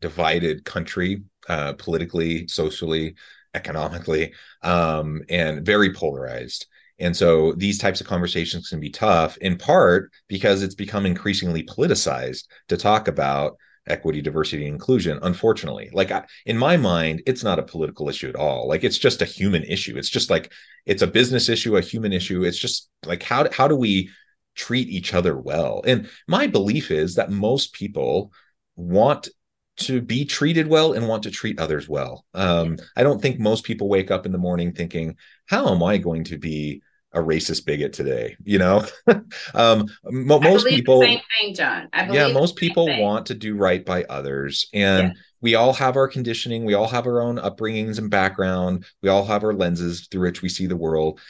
divided 0.00 0.64
country, 0.64 1.22
uh, 1.48 1.74
politically, 1.74 2.48
socially, 2.48 3.14
economically, 3.54 4.32
um, 4.62 5.22
and 5.28 5.64
very 5.64 5.92
polarized. 5.92 6.66
And 6.98 7.16
so 7.16 7.52
these 7.52 7.78
types 7.78 8.00
of 8.00 8.06
conversations 8.06 8.68
can 8.68 8.80
be 8.80 8.90
tough, 8.90 9.36
in 9.38 9.56
part 9.56 10.12
because 10.28 10.62
it's 10.62 10.74
become 10.74 11.06
increasingly 11.06 11.64
politicized 11.64 12.44
to 12.68 12.76
talk 12.76 13.08
about 13.08 13.56
equity, 13.86 14.20
diversity, 14.20 14.64
and 14.64 14.74
inclusion. 14.74 15.18
Unfortunately, 15.22 15.90
like 15.92 16.10
I, 16.10 16.24
in 16.46 16.56
my 16.56 16.76
mind, 16.76 17.22
it's 17.26 17.44
not 17.44 17.58
a 17.58 17.62
political 17.62 18.08
issue 18.08 18.28
at 18.28 18.36
all. 18.36 18.68
Like 18.68 18.84
it's 18.84 18.98
just 18.98 19.22
a 19.22 19.26
human 19.26 19.62
issue. 19.64 19.96
It's 19.96 20.08
just 20.08 20.30
like 20.30 20.52
it's 20.86 21.02
a 21.02 21.06
business 21.06 21.48
issue, 21.48 21.76
a 21.76 21.80
human 21.80 22.12
issue. 22.12 22.44
It's 22.44 22.58
just 22.58 22.88
like 23.04 23.22
how 23.22 23.50
how 23.52 23.68
do 23.68 23.76
we 23.76 24.10
treat 24.54 24.88
each 24.88 25.14
other 25.14 25.36
well? 25.36 25.82
And 25.86 26.08
my 26.28 26.46
belief 26.46 26.90
is 26.90 27.16
that 27.16 27.30
most 27.30 27.72
people 27.72 28.32
want 28.76 29.28
to 29.76 30.00
be 30.00 30.24
treated 30.24 30.68
well 30.68 30.92
and 30.92 31.08
want 31.08 31.24
to 31.24 31.30
treat 31.30 31.58
others 31.58 31.88
well. 31.88 32.24
Um, 32.32 32.78
I 32.96 33.02
don't 33.02 33.20
think 33.20 33.40
most 33.40 33.64
people 33.64 33.88
wake 33.88 34.10
up 34.10 34.24
in 34.24 34.32
the 34.32 34.38
morning 34.38 34.72
thinking, 34.72 35.16
"How 35.46 35.74
am 35.74 35.82
I 35.82 35.98
going 35.98 36.24
to 36.24 36.38
be 36.38 36.82
a 37.14 37.20
racist 37.20 37.64
bigot 37.64 37.92
today?" 37.92 38.36
You 38.44 38.58
know, 38.58 38.84
um, 39.54 39.86
mo- 40.04 40.40
most 40.40 40.66
people, 40.66 41.00
same 41.00 41.20
thing, 41.40 41.54
John. 41.54 41.88
Yeah, 42.12 42.32
most 42.32 42.56
people 42.56 42.86
thing. 42.86 43.00
want 43.00 43.26
to 43.26 43.34
do 43.34 43.56
right 43.56 43.84
by 43.84 44.04
others, 44.04 44.68
and 44.74 45.08
Yeah. 45.08 45.12
we 45.40 45.54
all 45.54 45.72
have 45.72 45.96
our 45.96 46.08
conditioning. 46.08 46.64
We 46.64 46.74
all 46.74 46.88
have 46.88 47.06
our 47.06 47.22
own 47.22 47.36
upbringings 47.38 47.98
and 47.98 48.10
background. 48.10 48.84
We 49.02 49.08
all 49.08 49.24
have 49.24 49.44
our 49.44 49.54
lenses 49.54 50.08
through 50.10 50.22
which 50.26 50.42
we 50.42 50.48
see 50.48 50.66
the 50.66 50.76
world. 50.76 51.20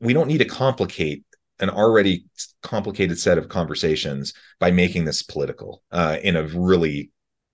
We 0.00 0.12
don't 0.12 0.28
need 0.28 0.38
to 0.38 0.44
complicate 0.44 1.24
an 1.60 1.70
already 1.70 2.24
complicated 2.62 3.18
set 3.20 3.38
of 3.38 3.48
conversations 3.48 4.34
by 4.58 4.72
making 4.72 5.04
this 5.04 5.22
political 5.22 5.82
uh, 5.92 6.16
in 6.22 6.34
a 6.34 6.42
really 6.44 7.10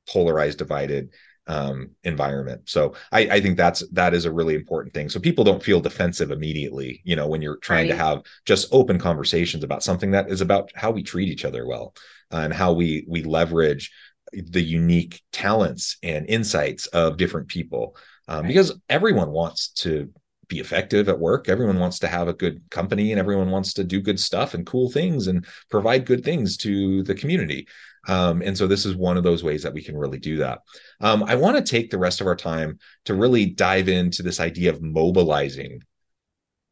polarized, 0.08 0.56
divided 0.58 1.10
um, 1.48 1.90
environment. 2.04 2.62
So 2.66 2.94
I, 3.10 3.20
I 3.20 3.40
think 3.40 3.56
that's 3.56 3.80
that 3.92 4.14
is 4.14 4.26
a 4.26 4.32
really 4.32 4.54
important 4.54 4.94
thing. 4.94 5.08
So 5.08 5.18
people 5.18 5.44
don't 5.44 5.62
feel 5.62 5.80
defensive 5.80 6.30
immediately, 6.30 7.00
you 7.04 7.16
know, 7.16 7.26
when 7.26 7.42
you're 7.42 7.56
trying 7.56 7.88
to 7.88 7.96
have 7.96 8.22
just 8.44 8.68
open 8.70 8.98
conversations 8.98 9.64
about 9.64 9.82
something 9.82 10.10
that 10.12 10.30
is 10.30 10.40
about 10.42 10.70
how 10.74 10.90
we 10.90 11.02
treat 11.02 11.28
each 11.28 11.44
other 11.44 11.66
well 11.66 11.94
uh, 12.32 12.38
and 12.38 12.52
how 12.52 12.72
we 12.72 13.04
we 13.08 13.22
leverage 13.24 13.90
the 14.32 14.62
unique 14.62 15.22
talents 15.32 15.96
and 16.02 16.28
insights 16.28 16.86
of 16.88 17.16
different 17.16 17.48
people 17.48 17.96
um, 18.28 18.42
Right. 18.42 18.48
because 18.48 18.78
everyone 18.90 19.30
wants 19.30 19.68
to 19.68 20.10
be 20.48 20.60
effective 20.60 21.08
at 21.08 21.18
work 21.18 21.48
everyone 21.48 21.78
wants 21.78 21.98
to 22.00 22.08
have 22.08 22.28
a 22.28 22.34
good 22.34 22.60
company 22.70 23.12
and 23.12 23.18
everyone 23.18 23.50
wants 23.50 23.72
to 23.74 23.84
do 23.84 24.00
good 24.02 24.20
stuff 24.20 24.54
and 24.54 24.66
cool 24.66 24.90
things 24.90 25.26
and 25.28 25.46
provide 25.70 26.04
good 26.04 26.24
things 26.24 26.56
to 26.58 27.02
the 27.04 27.14
community 27.14 27.66
um, 28.08 28.42
and 28.42 28.56
so 28.56 28.66
this 28.66 28.84
is 28.84 28.96
one 28.96 29.16
of 29.16 29.22
those 29.22 29.44
ways 29.44 29.62
that 29.62 29.72
we 29.72 29.82
can 29.82 29.96
really 29.96 30.18
do 30.18 30.38
that 30.38 30.60
um, 31.00 31.22
i 31.24 31.34
want 31.34 31.56
to 31.56 31.62
take 31.62 31.90
the 31.90 31.98
rest 31.98 32.20
of 32.20 32.26
our 32.26 32.36
time 32.36 32.78
to 33.04 33.14
really 33.14 33.46
dive 33.46 33.88
into 33.88 34.22
this 34.22 34.40
idea 34.40 34.70
of 34.70 34.82
mobilizing 34.82 35.80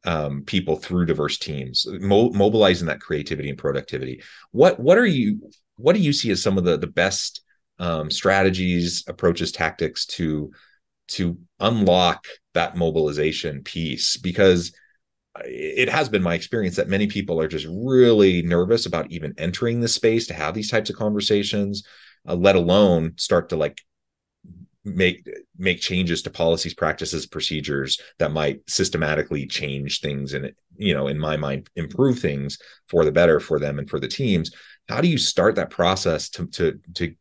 um, 0.07 0.44
people 0.44 0.77
through 0.77 1.07
diverse 1.07 1.37
teams, 1.37 1.87
mo- 2.01 2.31
mobilizing 2.31 2.87
that 2.87 3.01
creativity 3.01 3.51
and 3.51 3.59
productivity. 3.59 4.22
What 4.53 4.79
what 4.79 4.96
are 4.99 5.07
you 5.07 5.51
what 5.77 5.94
do 5.94 6.01
you 6.01 6.12
see 6.12 6.31
as 6.31 6.42
some 6.42 6.57
of 6.57 6.64
the 6.64 6.79
the 6.79 6.87
best 6.87 7.42
um, 7.79 8.11
strategies, 8.11 9.05
approaches, 9.09 9.53
tactics 9.53 10.07
to 10.07 10.53
to 11.09 11.38
unlock 11.61 12.27
that 12.55 12.77
mobilization 12.77 13.62
piece? 13.62 14.16
Because 14.16 14.72
it 15.44 15.88
has 15.88 16.09
been 16.09 16.22
my 16.22 16.35
experience 16.35 16.77
that 16.77 16.88
many 16.88 17.07
people 17.07 17.40
are 17.40 17.49
just 17.49 17.66
really 17.70 18.42
nervous 18.42 18.87
about 18.87 19.11
even 19.11 19.35
entering 19.38 19.81
the 19.81 19.88
space 19.88 20.27
to 20.29 20.35
have 20.35 20.55
these 20.55 20.70
types 20.70 20.90
of 20.90 20.96
conversations, 20.96 21.85
uh, 22.29 22.35
let 22.35 22.57
alone 22.57 23.12
start 23.16 23.49
to 23.51 23.57
like 23.57 23.83
make 24.85 25.29
make 25.59 25.81
changes 25.81 26.22
to 26.22 26.31
policies 26.31 26.75
practices 26.75 27.27
procedures 27.27 28.01
that 28.18 28.31
might 28.31 28.61
systematically 28.70 29.44
change 29.44 30.01
things 30.01 30.33
and 30.33 30.53
you 30.77 30.94
know 30.94 31.09
in 31.09 31.18
my 31.18 31.37
mind 31.37 31.68
improve 31.75 32.20
things 32.20 32.57
for 32.87 33.05
the 33.05 33.11
better 33.11 33.40
for 33.40 33.59
them 33.59 33.81
and 33.81 33.90
for 33.90 33.99
the 33.99 34.07
teams 34.07 34.53
how 34.88 35.01
do 35.01 35.09
you 35.09 35.18
start 35.18 35.57
that 35.57 35.70
process 35.70 36.29
to 36.29 36.46
to 36.46 36.79
to 36.94 37.12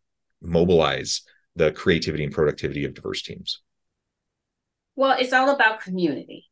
mobilize 0.44 1.24
the 1.56 1.72
creativity 1.72 2.24
and 2.24 2.34
productivity 2.34 2.86
of 2.86 2.94
diverse 2.94 3.24
teams 3.24 3.62
Well, 4.96 5.18
it's 5.20 5.34
all 5.34 5.50
about 5.50 5.82
community. 5.82 6.46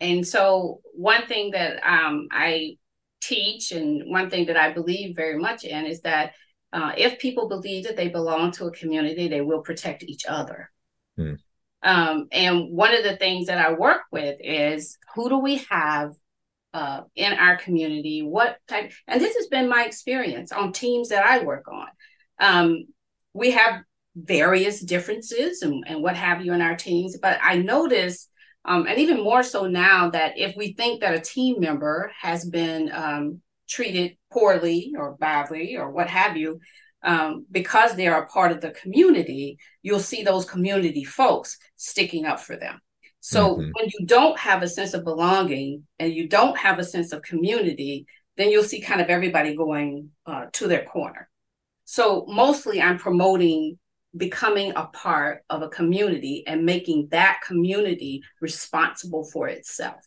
And 0.00 0.26
so, 0.26 0.80
one 0.94 1.26
thing 1.26 1.50
that 1.52 1.80
um, 1.86 2.28
I 2.30 2.76
teach, 3.20 3.72
and 3.72 4.10
one 4.10 4.30
thing 4.30 4.46
that 4.46 4.56
I 4.56 4.72
believe 4.72 5.14
very 5.14 5.38
much 5.38 5.64
in, 5.64 5.86
is 5.86 6.00
that 6.02 6.32
uh, 6.72 6.92
if 6.96 7.18
people 7.18 7.48
believe 7.48 7.84
that 7.84 7.96
they 7.96 8.08
belong 8.08 8.52
to 8.52 8.66
a 8.66 8.72
community, 8.72 9.28
they 9.28 9.40
will 9.40 9.60
protect 9.60 10.02
each 10.02 10.24
other. 10.26 10.70
Hmm. 11.16 11.34
Um, 11.82 12.28
and 12.30 12.70
one 12.70 12.94
of 12.94 13.04
the 13.04 13.16
things 13.16 13.46
that 13.46 13.58
I 13.58 13.72
work 13.72 14.02
with 14.12 14.36
is 14.40 14.98
who 15.14 15.28
do 15.28 15.38
we 15.38 15.58
have 15.70 16.12
uh, 16.74 17.02
in 17.16 17.32
our 17.32 17.56
community? 17.56 18.22
What 18.22 18.58
type? 18.68 18.92
And 19.06 19.20
this 19.20 19.36
has 19.36 19.46
been 19.46 19.68
my 19.68 19.84
experience 19.84 20.52
on 20.52 20.72
teams 20.72 21.08
that 21.08 21.24
I 21.24 21.42
work 21.42 21.66
on. 21.68 21.88
Um, 22.38 22.86
we 23.32 23.52
have 23.52 23.82
various 24.14 24.80
differences 24.80 25.62
and, 25.62 25.84
and 25.86 26.02
what 26.02 26.16
have 26.16 26.44
you 26.44 26.52
in 26.52 26.60
our 26.60 26.76
teams, 26.76 27.16
but 27.20 27.38
I 27.42 27.56
notice 27.56 28.28
um, 28.64 28.86
and 28.86 28.98
even 28.98 29.22
more 29.22 29.42
so 29.42 29.66
now 29.66 30.10
that 30.10 30.38
if 30.38 30.54
we 30.56 30.72
think 30.72 31.00
that 31.00 31.14
a 31.14 31.20
team 31.20 31.60
member 31.60 32.12
has 32.20 32.44
been 32.44 32.90
um, 32.92 33.40
treated 33.68 34.16
poorly 34.32 34.92
or 34.96 35.16
badly 35.16 35.76
or 35.76 35.90
what 35.90 36.08
have 36.08 36.36
you, 36.36 36.60
um, 37.02 37.46
because 37.50 37.94
they 37.94 38.06
are 38.06 38.24
a 38.24 38.26
part 38.26 38.52
of 38.52 38.60
the 38.60 38.72
community, 38.72 39.58
you'll 39.82 39.98
see 39.98 40.22
those 40.22 40.44
community 40.44 41.04
folks 41.04 41.56
sticking 41.76 42.26
up 42.26 42.40
for 42.40 42.56
them. 42.56 42.80
So 43.20 43.56
Mhm. 43.56 43.72
when 43.72 43.86
you 43.98 44.06
don't 44.06 44.38
have 44.38 44.62
a 44.62 44.68
sense 44.68 44.94
of 44.94 45.04
belonging 45.04 45.86
and 45.98 46.12
you 46.12 46.28
don't 46.28 46.56
have 46.58 46.78
a 46.78 46.84
sense 46.84 47.12
of 47.12 47.22
community, 47.22 48.06
then 48.36 48.50
you'll 48.50 48.64
see 48.64 48.80
kind 48.80 49.00
of 49.00 49.08
everybody 49.08 49.56
going 49.56 50.10
uh, 50.26 50.46
to 50.52 50.68
their 50.68 50.84
corner. 50.84 51.28
So 51.84 52.24
mostly 52.28 52.80
I'm 52.80 52.98
promoting 52.98 53.78
becoming 54.16 54.72
a 54.74 54.86
part 54.86 55.44
of 55.50 55.62
a 55.62 55.68
community 55.68 56.44
and 56.46 56.64
making 56.64 57.08
that 57.10 57.40
community 57.46 58.22
responsible 58.40 59.24
for 59.24 59.48
itself. 59.48 60.00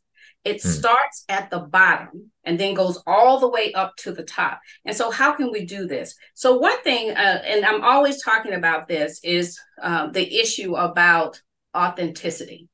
It 0.43 0.61
Hmm. 0.61 0.69
starts 0.69 1.23
at 1.29 1.49
the 1.49 1.59
bottom 1.59 2.31
and 2.43 2.59
then 2.59 2.73
goes 2.73 3.01
all 3.07 3.39
the 3.39 3.47
way 3.47 3.71
up 3.73 3.95
to 3.97 4.11
the 4.11 4.23
top. 4.23 4.59
And 4.85 4.95
so, 4.95 5.09
how 5.09 5.31
can 5.33 5.51
we 5.51 5.65
do 5.65 5.87
this? 5.87 6.15
So, 6.33 6.57
one 6.57 6.81
thing, 6.83 7.11
uh, 7.11 7.41
and 7.45 7.65
I'm 7.65 7.81
always 7.83 8.21
talking 8.21 8.53
about 8.53 8.87
this, 8.89 9.21
is 9.23 9.57
uh, 9.81 10.07
the 10.07 10.39
issue 10.41 10.75
about 10.75 11.41
authenticity, 11.75 12.67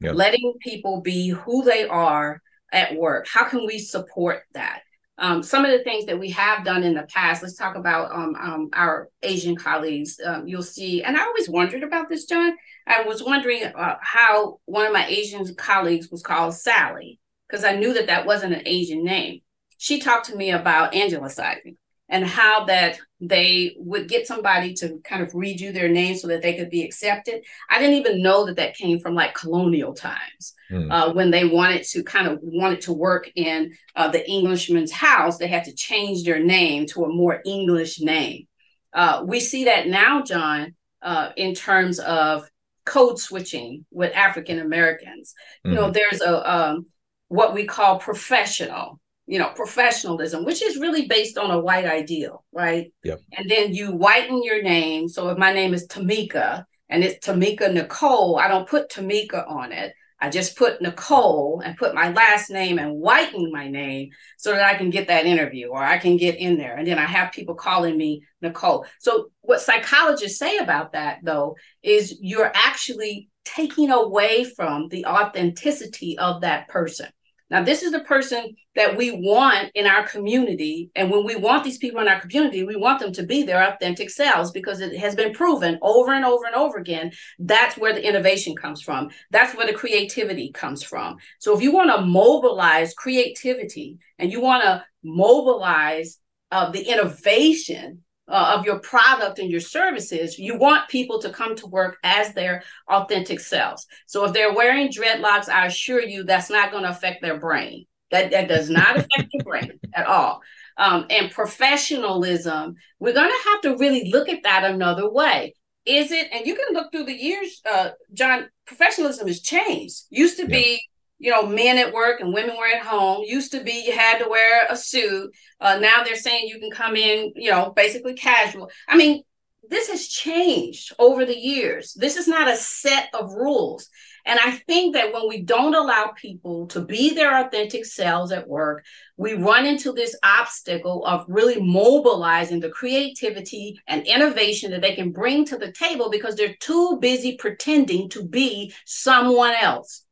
Yeah. 0.00 0.12
letting 0.12 0.54
people 0.60 1.00
be 1.00 1.30
who 1.30 1.64
they 1.64 1.86
are 1.88 2.40
at 2.72 2.94
work. 2.94 3.26
How 3.28 3.44
can 3.44 3.66
we 3.66 3.78
support 3.78 4.44
that? 4.54 4.82
Um, 5.18 5.42
some 5.42 5.64
of 5.64 5.70
the 5.70 5.82
things 5.82 6.06
that 6.06 6.18
we 6.18 6.30
have 6.30 6.64
done 6.64 6.82
in 6.82 6.94
the 6.94 7.04
past, 7.04 7.42
let's 7.42 7.56
talk 7.56 7.74
about 7.74 8.12
um, 8.12 8.34
um, 8.34 8.68
our 8.74 9.08
Asian 9.22 9.56
colleagues. 9.56 10.20
Um, 10.24 10.46
you'll 10.46 10.62
see, 10.62 11.02
and 11.02 11.16
I 11.16 11.24
always 11.24 11.48
wondered 11.48 11.82
about 11.82 12.08
this, 12.08 12.26
John. 12.26 12.54
I 12.86 13.02
was 13.02 13.22
wondering 13.22 13.64
uh, 13.64 13.96
how 14.00 14.60
one 14.66 14.86
of 14.86 14.92
my 14.92 15.06
Asian 15.06 15.54
colleagues 15.54 16.10
was 16.10 16.22
called 16.22 16.54
Sally, 16.54 17.18
because 17.48 17.64
I 17.64 17.76
knew 17.76 17.94
that 17.94 18.08
that 18.08 18.26
wasn't 18.26 18.54
an 18.54 18.62
Asian 18.66 19.04
name. 19.04 19.40
She 19.78 20.00
talked 20.00 20.26
to 20.26 20.36
me 20.36 20.50
about 20.50 20.92
angelicizing 20.92 21.76
and 22.08 22.24
how 22.24 22.64
that 22.64 22.98
they 23.20 23.74
would 23.78 24.08
get 24.08 24.26
somebody 24.26 24.74
to 24.74 25.00
kind 25.02 25.22
of 25.22 25.32
redo 25.32 25.72
their 25.72 25.88
name 25.88 26.16
so 26.16 26.28
that 26.28 26.42
they 26.42 26.54
could 26.54 26.70
be 26.70 26.84
accepted. 26.84 27.42
I 27.68 27.78
didn't 27.80 27.96
even 27.96 28.22
know 28.22 28.46
that 28.46 28.56
that 28.56 28.76
came 28.76 29.00
from 29.00 29.14
like 29.14 29.34
colonial 29.34 29.94
times 29.94 30.54
Hmm. 30.68 30.90
uh, 30.90 31.12
when 31.12 31.30
they 31.30 31.44
wanted 31.44 31.84
to 31.84 32.02
kind 32.02 32.26
of 32.26 32.40
wanted 32.42 32.80
to 32.82 32.92
work 32.92 33.30
in 33.36 33.72
uh, 33.94 34.08
the 34.08 34.28
Englishman's 34.28 34.90
house, 34.90 35.38
they 35.38 35.46
had 35.46 35.64
to 35.64 35.72
change 35.74 36.24
their 36.24 36.42
name 36.42 36.86
to 36.86 37.04
a 37.04 37.08
more 37.08 37.40
English 37.44 38.00
name. 38.00 38.48
Uh, 38.92 39.22
we 39.24 39.38
see 39.38 39.64
that 39.64 39.86
now, 39.86 40.22
John, 40.22 40.74
uh, 41.02 41.30
in 41.36 41.54
terms 41.54 42.00
of 42.00 42.50
code 42.84 43.18
switching 43.18 43.84
with 43.92 44.12
African 44.14 44.58
Americans. 44.58 45.34
You 45.64 45.72
know, 45.72 45.88
Mhm. 45.90 45.94
there's 45.94 46.20
a 46.20 46.52
um, 46.54 46.86
what 47.28 47.54
we 47.54 47.64
call 47.64 47.98
professional. 47.98 49.00
You 49.26 49.38
know, 49.38 49.50
professionalism, 49.54 50.44
which 50.44 50.62
is 50.62 50.78
really 50.78 51.06
based 51.06 51.36
on 51.36 51.50
a 51.50 51.60
white 51.60 51.84
ideal, 51.84 52.44
right? 52.52 52.92
Yep. 53.02 53.20
And 53.36 53.50
then 53.50 53.74
you 53.74 53.90
whiten 53.92 54.42
your 54.42 54.62
name. 54.62 55.08
So 55.08 55.28
if 55.30 55.38
my 55.38 55.52
name 55.52 55.74
is 55.74 55.88
Tamika 55.88 56.64
and 56.88 57.02
it's 57.02 57.26
Tamika 57.26 57.72
Nicole, 57.72 58.38
I 58.38 58.46
don't 58.46 58.68
put 58.68 58.90
Tamika 58.90 59.48
on 59.50 59.72
it. 59.72 59.92
I 60.18 60.30
just 60.30 60.56
put 60.56 60.80
Nicole 60.80 61.60
and 61.64 61.76
put 61.76 61.94
my 61.94 62.10
last 62.10 62.50
name 62.50 62.78
and 62.78 62.98
whiten 62.98 63.52
my 63.52 63.68
name 63.68 64.10
so 64.38 64.52
that 64.52 64.64
I 64.64 64.74
can 64.74 64.90
get 64.90 65.08
that 65.08 65.26
interview 65.26 65.68
or 65.68 65.82
I 65.82 65.98
can 65.98 66.16
get 66.16 66.36
in 66.36 66.56
there. 66.56 66.76
And 66.76 66.86
then 66.86 66.98
I 66.98 67.04
have 67.04 67.32
people 67.32 67.54
calling 67.54 67.96
me 67.98 68.22
Nicole. 68.40 68.86
So, 68.98 69.30
what 69.42 69.60
psychologists 69.60 70.38
say 70.38 70.56
about 70.56 70.92
that, 70.92 71.18
though, 71.22 71.56
is 71.82 72.16
you're 72.20 72.50
actually 72.54 73.28
taking 73.44 73.90
away 73.90 74.44
from 74.44 74.88
the 74.88 75.06
authenticity 75.06 76.18
of 76.18 76.40
that 76.40 76.68
person. 76.68 77.08
Now, 77.48 77.62
this 77.62 77.82
is 77.82 77.92
the 77.92 78.00
person 78.00 78.56
that 78.74 78.96
we 78.96 79.12
want 79.12 79.70
in 79.74 79.86
our 79.86 80.06
community. 80.06 80.90
And 80.96 81.10
when 81.10 81.24
we 81.24 81.36
want 81.36 81.62
these 81.62 81.78
people 81.78 82.00
in 82.00 82.08
our 82.08 82.20
community, 82.20 82.64
we 82.64 82.74
want 82.74 82.98
them 82.98 83.12
to 83.12 83.22
be 83.22 83.44
their 83.44 83.62
authentic 83.62 84.10
selves 84.10 84.50
because 84.50 84.80
it 84.80 84.98
has 84.98 85.14
been 85.14 85.32
proven 85.32 85.78
over 85.80 86.12
and 86.12 86.24
over 86.24 86.44
and 86.44 86.56
over 86.56 86.78
again. 86.78 87.12
That's 87.38 87.76
where 87.76 87.92
the 87.92 88.06
innovation 88.06 88.56
comes 88.56 88.82
from. 88.82 89.10
That's 89.30 89.56
where 89.56 89.66
the 89.66 89.72
creativity 89.72 90.50
comes 90.50 90.82
from. 90.82 91.18
So 91.38 91.54
if 91.54 91.62
you 91.62 91.72
want 91.72 91.90
to 91.90 92.04
mobilize 92.04 92.94
creativity 92.94 93.98
and 94.18 94.32
you 94.32 94.40
want 94.40 94.64
to 94.64 94.84
mobilize 95.04 96.18
uh, 96.50 96.70
the 96.70 96.82
innovation 96.82 98.02
uh, 98.28 98.56
of 98.56 98.64
your 98.64 98.78
product 98.80 99.38
and 99.38 99.50
your 99.50 99.60
services, 99.60 100.38
you 100.38 100.56
want 100.56 100.88
people 100.88 101.20
to 101.20 101.30
come 101.30 101.54
to 101.56 101.66
work 101.66 101.98
as 102.02 102.34
their 102.34 102.62
authentic 102.88 103.40
selves. 103.40 103.86
So 104.06 104.24
if 104.24 104.32
they're 104.32 104.54
wearing 104.54 104.88
dreadlocks, 104.88 105.48
I 105.48 105.66
assure 105.66 106.02
you 106.02 106.24
that's 106.24 106.50
not 106.50 106.70
going 106.70 106.82
to 106.82 106.90
affect 106.90 107.22
their 107.22 107.38
brain. 107.38 107.86
That, 108.10 108.30
that 108.30 108.48
does 108.48 108.70
not 108.70 108.96
affect 108.96 109.28
your 109.32 109.44
brain 109.44 109.78
at 109.94 110.06
all. 110.06 110.40
Um, 110.76 111.06
and 111.08 111.30
professionalism, 111.30 112.76
we're 112.98 113.14
going 113.14 113.30
to 113.30 113.48
have 113.50 113.60
to 113.62 113.76
really 113.78 114.10
look 114.10 114.28
at 114.28 114.42
that 114.42 114.64
another 114.64 115.10
way. 115.10 115.54
Is 115.86 116.10
it, 116.10 116.28
and 116.32 116.44
you 116.46 116.56
can 116.56 116.74
look 116.74 116.90
through 116.90 117.04
the 117.04 117.14
years, 117.14 117.62
uh, 117.70 117.90
John, 118.12 118.48
professionalism 118.66 119.28
has 119.28 119.40
changed. 119.40 120.02
Used 120.10 120.36
to 120.38 120.42
yeah. 120.42 120.48
be 120.48 120.82
you 121.18 121.30
know, 121.30 121.46
men 121.46 121.78
at 121.78 121.92
work 121.92 122.20
and 122.20 122.34
women 122.34 122.56
were 122.56 122.66
at 122.66 122.84
home. 122.84 123.24
Used 123.24 123.52
to 123.52 123.62
be 123.62 123.84
you 123.86 123.92
had 123.92 124.18
to 124.18 124.28
wear 124.28 124.66
a 124.68 124.76
suit. 124.76 125.34
Uh, 125.60 125.78
now 125.78 126.02
they're 126.04 126.16
saying 126.16 126.48
you 126.48 126.60
can 126.60 126.70
come 126.70 126.96
in, 126.96 127.32
you 127.36 127.50
know, 127.50 127.72
basically 127.74 128.14
casual. 128.14 128.70
I 128.88 128.96
mean, 128.96 129.22
this 129.68 129.88
has 129.88 130.08
changed 130.08 130.92
over 130.98 131.24
the 131.24 131.36
years. 131.36 131.94
This 131.94 132.16
is 132.16 132.28
not 132.28 132.48
a 132.48 132.56
set 132.56 133.08
of 133.14 133.32
rules. 133.32 133.88
And 134.24 134.40
I 134.44 134.50
think 134.50 134.94
that 134.94 135.12
when 135.12 135.28
we 135.28 135.42
don't 135.42 135.74
allow 135.74 136.12
people 136.16 136.66
to 136.68 136.80
be 136.80 137.14
their 137.14 137.44
authentic 137.44 137.84
selves 137.84 138.32
at 138.32 138.48
work, 138.48 138.84
we 139.16 139.34
run 139.34 139.66
into 139.66 139.92
this 139.92 140.16
obstacle 140.24 141.04
of 141.06 141.24
really 141.28 141.60
mobilizing 141.60 142.58
the 142.58 142.68
creativity 142.68 143.80
and 143.86 144.04
innovation 144.04 144.72
that 144.72 144.82
they 144.82 144.96
can 144.96 145.12
bring 145.12 145.44
to 145.46 145.56
the 145.56 145.70
table 145.70 146.10
because 146.10 146.34
they're 146.34 146.56
too 146.56 146.98
busy 147.00 147.36
pretending 147.36 148.08
to 148.10 148.24
be 148.24 148.74
someone 148.84 149.54
else. 149.54 150.05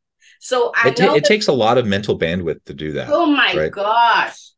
So 0.44 0.72
I 0.76 0.88
it, 0.88 0.98
know 0.98 1.14
it 1.14 1.24
takes 1.24 1.48
a 1.48 1.52
lot 1.52 1.78
of 1.78 1.86
mental 1.86 2.18
bandwidth 2.18 2.64
to 2.64 2.74
do 2.74 2.92
that. 2.92 3.08
Oh 3.10 3.24
my 3.24 3.54
right? 3.56 3.72
gosh. 3.72 4.50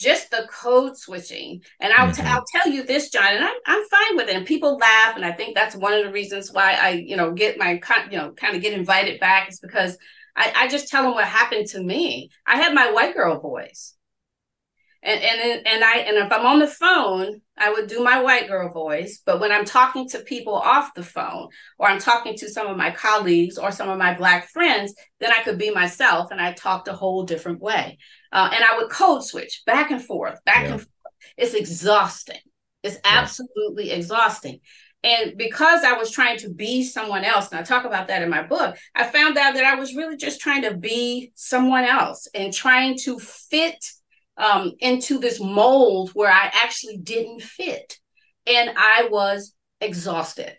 Just 0.00 0.30
the 0.30 0.48
code 0.50 0.96
switching. 0.96 1.60
And 1.78 1.92
I'll, 1.92 2.08
mm-hmm. 2.08 2.22
t- 2.22 2.26
I'll 2.26 2.44
tell 2.50 2.72
you 2.72 2.84
this, 2.84 3.10
John, 3.10 3.34
and 3.34 3.44
I'm, 3.44 3.56
I'm 3.66 3.84
fine 3.84 4.16
with 4.16 4.30
it. 4.30 4.36
And 4.36 4.46
people 4.46 4.78
laugh. 4.78 5.14
And 5.14 5.26
I 5.26 5.32
think 5.32 5.54
that's 5.54 5.76
one 5.76 5.92
of 5.92 6.04
the 6.04 6.10
reasons 6.10 6.54
why 6.54 6.72
I, 6.72 6.90
you 6.92 7.16
know, 7.16 7.32
get 7.32 7.58
my, 7.58 7.78
you 8.10 8.16
know, 8.16 8.30
kind 8.30 8.56
of 8.56 8.62
get 8.62 8.72
invited 8.72 9.20
back 9.20 9.50
is 9.50 9.60
because 9.60 9.98
I, 10.34 10.52
I 10.56 10.68
just 10.68 10.88
tell 10.88 11.02
them 11.02 11.12
what 11.12 11.26
happened 11.26 11.66
to 11.68 11.82
me. 11.82 12.30
I 12.46 12.56
had 12.56 12.72
my 12.72 12.90
white 12.92 13.14
girl 13.14 13.38
voice 13.38 13.94
and 15.06 15.22
and 15.22 15.66
and 15.66 15.84
I 15.84 15.98
and 15.98 16.16
if 16.16 16.32
I'm 16.32 16.44
on 16.44 16.58
the 16.58 16.66
phone, 16.66 17.40
I 17.56 17.72
would 17.72 17.86
do 17.86 18.02
my 18.02 18.20
white 18.20 18.48
girl 18.48 18.72
voice. 18.72 19.22
But 19.24 19.40
when 19.40 19.52
I'm 19.52 19.64
talking 19.64 20.08
to 20.10 20.18
people 20.18 20.54
off 20.54 20.94
the 20.94 21.04
phone, 21.04 21.48
or 21.78 21.88
I'm 21.88 22.00
talking 22.00 22.36
to 22.38 22.50
some 22.50 22.66
of 22.66 22.76
my 22.76 22.90
colleagues 22.90 23.56
or 23.56 23.70
some 23.70 23.88
of 23.88 23.98
my 23.98 24.14
black 24.14 24.48
friends, 24.48 24.94
then 25.20 25.32
I 25.32 25.42
could 25.42 25.58
be 25.58 25.70
myself 25.70 26.32
and 26.32 26.40
I 26.40 26.52
talked 26.52 26.88
a 26.88 26.92
whole 26.92 27.22
different 27.22 27.60
way. 27.60 27.98
Uh, 28.32 28.50
and 28.52 28.64
I 28.64 28.76
would 28.76 28.90
code 28.90 29.24
switch 29.24 29.62
back 29.64 29.92
and 29.92 30.02
forth, 30.02 30.44
back 30.44 30.64
yeah. 30.64 30.72
and 30.72 30.80
forth. 30.80 30.92
It's 31.36 31.54
exhausting. 31.54 32.40
It's 32.82 32.98
absolutely 33.04 33.88
yeah. 33.88 33.94
exhausting. 33.94 34.60
And 35.04 35.36
because 35.38 35.84
I 35.84 35.92
was 35.92 36.10
trying 36.10 36.38
to 36.38 36.50
be 36.52 36.82
someone 36.82 37.22
else, 37.22 37.50
and 37.50 37.60
I 37.60 37.62
talk 37.62 37.84
about 37.84 38.08
that 38.08 38.22
in 38.22 38.28
my 38.28 38.42
book, 38.42 38.76
I 38.94 39.04
found 39.04 39.38
out 39.38 39.54
that 39.54 39.64
I 39.64 39.76
was 39.76 39.94
really 39.94 40.16
just 40.16 40.40
trying 40.40 40.62
to 40.62 40.76
be 40.76 41.30
someone 41.36 41.84
else 41.84 42.26
and 42.34 42.52
trying 42.52 42.98
to 43.04 43.20
fit 43.20 43.76
um, 44.36 44.72
into 44.80 45.18
this 45.18 45.40
mold 45.40 46.10
where 46.14 46.30
I 46.30 46.50
actually 46.52 46.98
didn't 46.98 47.42
fit. 47.42 47.98
And 48.46 48.70
I 48.76 49.08
was 49.10 49.54
exhausted. 49.80 50.56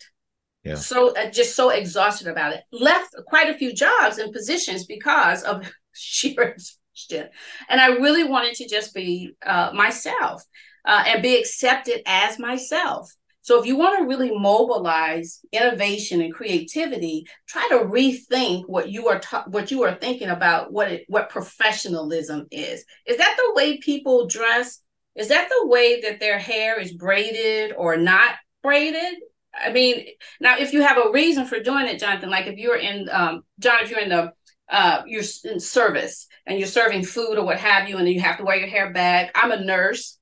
Yeah. 0.63 0.75
So 0.75 1.15
uh, 1.15 1.31
just 1.31 1.55
so 1.55 1.69
exhausted 1.69 2.27
about 2.27 2.53
it. 2.53 2.61
Left 2.71 3.13
quite 3.27 3.49
a 3.49 3.57
few 3.57 3.73
jobs 3.73 4.17
and 4.17 4.33
positions 4.33 4.85
because 4.85 5.43
of 5.43 5.71
sheer 5.93 6.41
exhaustion. 6.41 7.29
And 7.69 7.79
I 7.79 7.87
really 7.87 8.23
wanted 8.25 8.55
to 8.55 8.67
just 8.67 8.93
be 8.93 9.31
uh, 9.45 9.71
myself 9.73 10.43
uh, 10.85 11.03
and 11.07 11.21
be 11.21 11.37
accepted 11.37 12.01
as 12.05 12.39
myself. 12.39 13.13
So 13.47 13.57
if 13.57 13.65
you 13.65 13.77
want 13.77 13.97
to 13.97 14.05
really 14.05 14.37
mobilize 14.37 15.39
innovation 15.53 16.19
and 16.19 16.33
creativity, 16.33 17.25
try 17.47 17.65
to 17.69 17.85
rethink 17.85 18.63
what 18.67 18.89
you 18.89 19.07
are 19.07 19.19
ta- 19.19 19.45
what 19.47 19.71
you 19.71 19.83
are 19.83 19.95
thinking 19.95 20.27
about 20.27 20.73
what 20.73 20.91
it, 20.91 21.05
what 21.07 21.29
professionalism 21.29 22.47
is. 22.51 22.83
Is 23.05 23.15
that 23.15 23.37
the 23.37 23.53
way 23.55 23.77
people 23.77 24.27
dress? 24.27 24.81
Is 25.15 25.29
that 25.29 25.47
the 25.47 25.65
way 25.65 26.01
that 26.01 26.19
their 26.19 26.37
hair 26.37 26.77
is 26.77 26.91
braided 26.91 27.73
or 27.77 27.95
not 27.95 28.35
braided? 28.63 29.15
I 29.55 29.71
mean, 29.71 30.07
now 30.41 30.57
if 30.57 30.73
you 30.73 30.81
have 30.81 30.97
a 30.97 31.09
reason 31.11 31.45
for 31.45 31.61
doing 31.61 31.87
it, 31.87 32.01
Jonathan, 32.01 32.29
like 32.29 32.47
if 32.47 32.57
you're 32.57 32.75
in 32.75 33.07
um, 33.09 33.43
John, 33.59 33.77
if 33.81 33.89
you're 33.89 34.01
in 34.01 34.09
the 34.09 34.33
uh, 34.69 35.03
you're 35.07 35.23
in 35.45 35.61
service 35.61 36.27
and 36.45 36.59
you're 36.59 36.67
serving 36.67 37.05
food 37.05 37.37
or 37.37 37.45
what 37.45 37.59
have 37.59 37.87
you, 37.87 37.95
and 37.95 38.09
you 38.09 38.19
have 38.19 38.39
to 38.39 38.43
wear 38.43 38.57
your 38.57 38.67
hair 38.67 38.91
back. 38.91 39.31
I'm 39.35 39.53
a 39.53 39.63
nurse. 39.63 40.16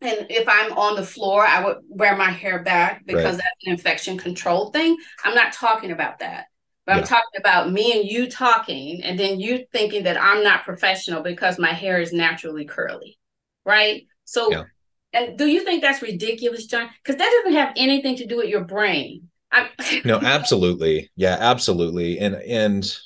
And 0.00 0.26
if 0.30 0.48
I'm 0.48 0.72
on 0.72 0.96
the 0.96 1.04
floor, 1.04 1.44
I 1.44 1.64
would 1.64 1.78
wear 1.88 2.16
my 2.16 2.30
hair 2.30 2.62
back 2.62 3.04
because 3.04 3.24
right. 3.24 3.32
that's 3.32 3.66
an 3.66 3.72
infection 3.72 4.16
control 4.16 4.70
thing. 4.70 4.96
I'm 5.24 5.34
not 5.34 5.52
talking 5.52 5.90
about 5.90 6.20
that. 6.20 6.46
But 6.86 6.92
yeah. 6.92 6.98
I'm 6.98 7.06
talking 7.06 7.38
about 7.38 7.72
me 7.72 7.98
and 7.98 8.08
you 8.08 8.30
talking, 8.30 9.02
and 9.02 9.18
then 9.18 9.40
you 9.40 9.66
thinking 9.72 10.04
that 10.04 10.20
I'm 10.20 10.42
not 10.42 10.64
professional 10.64 11.22
because 11.22 11.58
my 11.58 11.72
hair 11.72 12.00
is 12.00 12.12
naturally 12.12 12.64
curly. 12.64 13.18
Right. 13.66 14.06
So, 14.24 14.50
yeah. 14.50 14.64
and 15.12 15.36
do 15.36 15.46
you 15.46 15.64
think 15.64 15.82
that's 15.82 16.00
ridiculous, 16.00 16.66
John? 16.66 16.88
Because 17.02 17.18
that 17.18 17.30
doesn't 17.42 17.58
have 17.58 17.74
anything 17.76 18.16
to 18.16 18.26
do 18.26 18.38
with 18.38 18.48
your 18.48 18.64
brain. 18.64 19.28
no, 20.04 20.18
absolutely. 20.18 21.10
Yeah, 21.16 21.36
absolutely. 21.38 22.18
And, 22.20 22.36
and, 22.36 22.98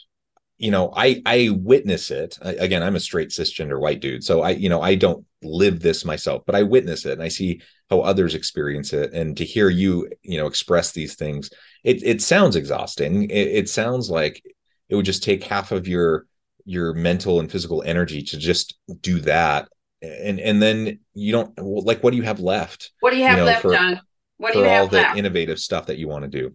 you 0.58 0.70
know 0.70 0.92
i 0.94 1.20
i 1.26 1.48
witness 1.50 2.12
it 2.12 2.38
I, 2.40 2.52
again 2.52 2.84
i'm 2.84 2.94
a 2.94 3.00
straight 3.00 3.30
cisgender 3.30 3.80
white 3.80 4.00
dude 4.00 4.22
so 4.22 4.42
i 4.42 4.50
you 4.50 4.68
know 4.68 4.80
i 4.80 4.94
don't 4.94 5.26
live 5.44 5.80
this 5.80 6.04
myself 6.04 6.42
but 6.46 6.54
i 6.54 6.62
witness 6.62 7.04
it 7.06 7.12
and 7.12 7.22
i 7.22 7.28
see 7.28 7.60
how 7.90 8.00
others 8.00 8.34
experience 8.34 8.92
it 8.92 9.12
and 9.12 9.36
to 9.36 9.44
hear 9.44 9.68
you 9.68 10.08
you 10.22 10.38
know 10.38 10.46
express 10.46 10.92
these 10.92 11.14
things 11.14 11.50
it 11.84 12.02
it 12.02 12.22
sounds 12.22 12.56
exhausting 12.56 13.24
it, 13.24 13.48
it 13.48 13.68
sounds 13.68 14.10
like 14.10 14.42
it 14.88 14.94
would 14.94 15.04
just 15.04 15.22
take 15.22 15.44
half 15.44 15.72
of 15.72 15.88
your 15.88 16.26
your 16.64 16.94
mental 16.94 17.40
and 17.40 17.50
physical 17.50 17.82
energy 17.82 18.22
to 18.22 18.38
just 18.38 18.78
do 19.00 19.20
that 19.20 19.68
and 20.00 20.40
and 20.40 20.62
then 20.62 20.98
you 21.14 21.32
don't 21.32 21.56
like 21.58 22.02
what 22.02 22.10
do 22.10 22.16
you 22.16 22.22
have 22.22 22.40
left 22.40 22.90
what 23.00 23.10
do 23.10 23.16
you 23.16 23.24
have 23.24 23.38
you 23.38 23.44
know, 23.44 23.46
left 23.46 23.62
for, 23.62 23.72
john 23.72 24.00
what 24.38 24.52
do 24.52 24.60
you 24.60 24.64
have 24.64 24.92
all 24.92 24.98
left? 24.98 25.14
the 25.14 25.18
innovative 25.18 25.58
stuff 25.58 25.86
that 25.86 25.98
you 25.98 26.08
want 26.08 26.22
to 26.24 26.28
do 26.28 26.52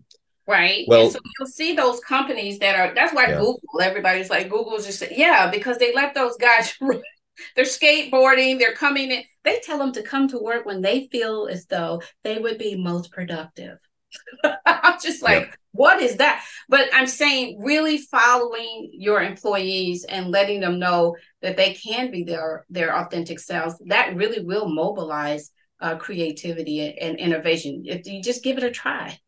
right? 0.47 0.85
Well, 0.87 1.03
and 1.03 1.11
so 1.11 1.19
you'll 1.37 1.47
see 1.47 1.73
those 1.73 1.99
companies 1.99 2.57
that 2.59 2.75
are. 2.75 2.95
That's 2.95 3.13
why 3.13 3.27
yeah. 3.27 3.39
Google. 3.39 3.81
Everybody's 3.81 4.29
like 4.29 4.49
Google's 4.49 4.85
just 4.85 5.03
yeah 5.11 5.51
because 5.51 5.77
they 5.77 5.93
let 5.93 6.15
those 6.15 6.37
guys. 6.37 6.73
they're 7.55 7.65
skateboarding. 7.65 8.59
They're 8.59 8.73
coming 8.73 9.11
in. 9.11 9.23
They 9.43 9.59
tell 9.63 9.77
them 9.77 9.91
to 9.93 10.03
come 10.03 10.27
to 10.29 10.39
work 10.39 10.65
when 10.65 10.81
they 10.81 11.07
feel 11.11 11.47
as 11.49 11.65
though 11.65 12.01
they 12.23 12.37
would 12.37 12.57
be 12.57 12.75
most 12.75 13.11
productive. 13.11 13.77
I'm 14.65 14.99
just 15.01 15.21
like, 15.21 15.47
yeah. 15.47 15.53
what 15.71 16.01
is 16.01 16.17
that? 16.17 16.43
But 16.69 16.89
I'm 16.93 17.07
saying, 17.07 17.61
really 17.61 17.97
following 17.97 18.91
your 18.93 19.21
employees 19.21 20.05
and 20.05 20.31
letting 20.31 20.59
them 20.59 20.79
know 20.79 21.15
that 21.41 21.57
they 21.57 21.73
can 21.73 22.11
be 22.11 22.23
their 22.23 22.65
their 22.69 22.95
authentic 22.97 23.39
selves. 23.39 23.75
That 23.85 24.15
really 24.15 24.43
will 24.43 24.69
mobilize 24.69 25.51
uh, 25.79 25.95
creativity 25.95 26.81
and, 26.81 26.97
and 26.97 27.19
innovation. 27.19 27.83
If 27.85 28.07
you 28.07 28.21
just 28.21 28.43
give 28.43 28.57
it 28.57 28.63
a 28.63 28.71
try 28.71 29.19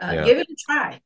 uh, 0.00 0.12
yeah. 0.14 0.24
give 0.24 0.38
it 0.38 0.48
a 0.50 0.56
try. 0.56 1.00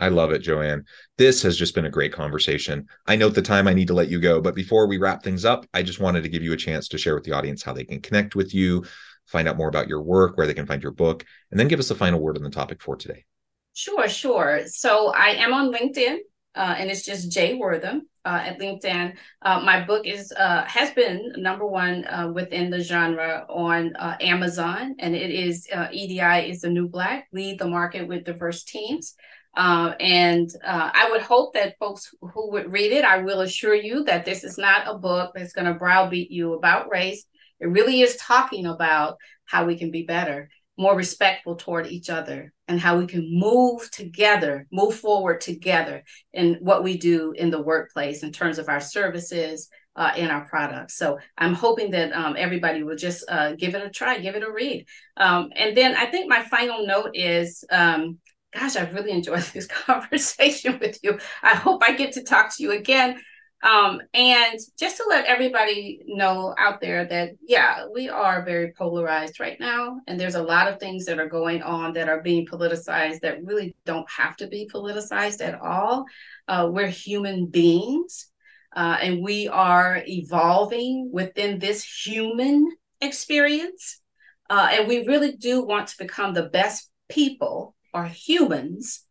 I 0.00 0.08
love 0.08 0.32
it, 0.32 0.42
Joann. 0.42 0.84
This 1.18 1.42
has 1.42 1.58
just 1.58 1.74
been 1.74 1.84
a 1.84 1.90
great 1.90 2.12
conversation. 2.12 2.86
I 3.06 3.16
note 3.16 3.34
the 3.34 3.42
time 3.42 3.68
I 3.68 3.74
need 3.74 3.88
to 3.88 3.94
let 3.94 4.08
you 4.08 4.18
go, 4.18 4.40
but 4.40 4.54
before 4.54 4.86
we 4.86 4.96
wrap 4.96 5.22
things 5.22 5.44
up, 5.44 5.66
I 5.74 5.82
just 5.82 6.00
wanted 6.00 6.22
to 6.22 6.30
give 6.30 6.42
you 6.42 6.54
a 6.54 6.56
chance 6.56 6.88
to 6.88 6.98
share 6.98 7.14
with 7.14 7.24
the 7.24 7.32
audience 7.32 7.62
how 7.62 7.74
they 7.74 7.84
can 7.84 8.00
connect 8.00 8.34
with 8.34 8.54
you, 8.54 8.84
find 9.26 9.46
out 9.46 9.58
more 9.58 9.68
about 9.68 9.88
your 9.88 10.02
work, 10.02 10.36
where 10.36 10.46
they 10.46 10.54
can 10.54 10.66
find 10.66 10.82
your 10.82 10.92
book, 10.92 11.24
and 11.50 11.60
then 11.60 11.68
give 11.68 11.78
us 11.78 11.90
a 11.90 11.94
final 11.94 12.18
word 12.18 12.38
on 12.38 12.42
the 12.42 12.50
topic 12.50 12.80
for 12.80 12.96
today. 12.96 13.26
Sure, 13.74 14.08
sure. 14.08 14.62
So 14.66 15.12
I 15.12 15.28
am 15.32 15.52
on 15.52 15.70
LinkedIn, 15.70 16.16
uh, 16.54 16.74
and 16.78 16.90
it's 16.90 17.04
just 17.04 17.30
Jay 17.30 17.54
Wortham 17.54 18.08
uh, 18.24 18.40
at 18.42 18.58
LinkedIn. 18.58 19.16
Uh, 19.42 19.60
my 19.60 19.84
book 19.84 20.06
is 20.06 20.32
uh, 20.32 20.64
has 20.66 20.92
been 20.92 21.32
number 21.36 21.66
one 21.66 22.06
uh, 22.06 22.30
within 22.34 22.70
the 22.70 22.80
genre 22.80 23.46
on 23.48 23.94
uh, 23.96 24.16
Amazon, 24.20 24.96
and 24.98 25.14
it 25.14 25.30
is 25.30 25.68
EDI 25.92 26.50
is 26.50 26.62
the 26.62 26.70
new 26.70 26.88
black 26.88 27.28
lead 27.32 27.58
the 27.58 27.68
market 27.68 28.08
with 28.08 28.24
diverse 28.24 28.64
teams. 28.64 29.14
Uh, 29.56 29.94
and 29.98 30.48
uh, 30.64 30.90
I 30.94 31.10
would 31.10 31.22
hope 31.22 31.54
that 31.54 31.76
folks 31.78 32.14
who 32.20 32.52
would 32.52 32.72
read 32.72 32.92
it, 32.92 33.04
I 33.04 33.18
will 33.18 33.40
assure 33.40 33.74
you 33.74 34.04
that 34.04 34.24
this 34.24 34.44
is 34.44 34.58
not 34.58 34.86
a 34.86 34.98
book 34.98 35.32
that's 35.34 35.52
going 35.52 35.66
to 35.66 35.74
browbeat 35.74 36.30
you 36.30 36.54
about 36.54 36.90
race. 36.90 37.24
It 37.58 37.66
really 37.66 38.00
is 38.00 38.16
talking 38.16 38.66
about 38.66 39.16
how 39.46 39.66
we 39.66 39.76
can 39.76 39.90
be 39.90 40.04
better, 40.04 40.48
more 40.78 40.96
respectful 40.96 41.56
toward 41.56 41.88
each 41.88 42.08
other, 42.08 42.52
and 42.68 42.80
how 42.80 42.98
we 42.98 43.06
can 43.06 43.28
move 43.28 43.90
together, 43.90 44.66
move 44.70 44.94
forward 44.94 45.40
together 45.40 46.04
in 46.32 46.58
what 46.60 46.84
we 46.84 46.96
do 46.96 47.32
in 47.32 47.50
the 47.50 47.60
workplace 47.60 48.22
in 48.22 48.32
terms 48.32 48.58
of 48.58 48.68
our 48.68 48.80
services 48.80 49.68
uh, 49.96 50.12
and 50.16 50.30
our 50.30 50.46
products. 50.46 50.96
So 50.96 51.18
I'm 51.36 51.54
hoping 51.54 51.90
that 51.90 52.12
um, 52.12 52.36
everybody 52.38 52.84
will 52.84 52.96
just 52.96 53.24
uh, 53.28 53.52
give 53.52 53.74
it 53.74 53.84
a 53.84 53.90
try, 53.90 54.18
give 54.18 54.36
it 54.36 54.44
a 54.44 54.50
read. 54.50 54.86
Um, 55.16 55.50
and 55.56 55.76
then 55.76 55.96
I 55.96 56.06
think 56.06 56.30
my 56.30 56.44
final 56.44 56.86
note 56.86 57.10
is 57.14 57.64
um, 57.70 58.18
gosh, 58.52 58.76
I've 58.76 58.94
really 58.94 59.12
enjoyed 59.12 59.42
this 59.42 59.66
conversation 59.86 60.78
with 60.80 60.98
you. 61.02 61.18
I 61.42 61.54
hope 61.54 61.82
I 61.86 61.94
get 61.94 62.12
to 62.12 62.24
talk 62.24 62.54
to 62.56 62.62
you 62.62 62.72
again. 62.72 63.20
Um, 63.62 64.00
and 64.14 64.58
just 64.78 64.96
to 64.96 65.04
let 65.08 65.26
everybody 65.26 66.00
know 66.06 66.54
out 66.58 66.80
there 66.80 67.04
that, 67.04 67.32
yeah, 67.46 67.86
we 67.92 68.08
are 68.08 68.42
very 68.42 68.72
polarized 68.72 69.38
right 69.38 69.60
now. 69.60 70.00
And 70.06 70.18
there's 70.18 70.34
a 70.34 70.42
lot 70.42 70.66
of 70.66 70.80
things 70.80 71.04
that 71.04 71.18
are 71.18 71.28
going 71.28 71.62
on 71.62 71.92
that 71.92 72.08
are 72.08 72.22
being 72.22 72.46
politicized 72.46 73.20
that 73.20 73.44
really 73.44 73.76
don't 73.84 74.08
have 74.10 74.36
to 74.38 74.46
be 74.46 74.68
politicized 74.72 75.46
at 75.46 75.60
all. 75.60 76.06
Uh, 76.48 76.70
we're 76.72 76.88
human 76.88 77.46
beings 77.46 78.30
uh, 78.74 78.96
and 79.00 79.22
we 79.22 79.48
are 79.48 80.02
evolving 80.06 81.10
within 81.12 81.58
this 81.58 81.84
human 81.84 82.70
experience. 83.02 84.00
Uh, 84.48 84.68
and 84.72 84.88
we 84.88 85.06
really 85.06 85.36
do 85.36 85.62
want 85.62 85.88
to 85.88 85.98
become 85.98 86.32
the 86.32 86.48
best 86.48 86.90
people 87.10 87.74
are 87.92 88.06
humans, 88.06 89.04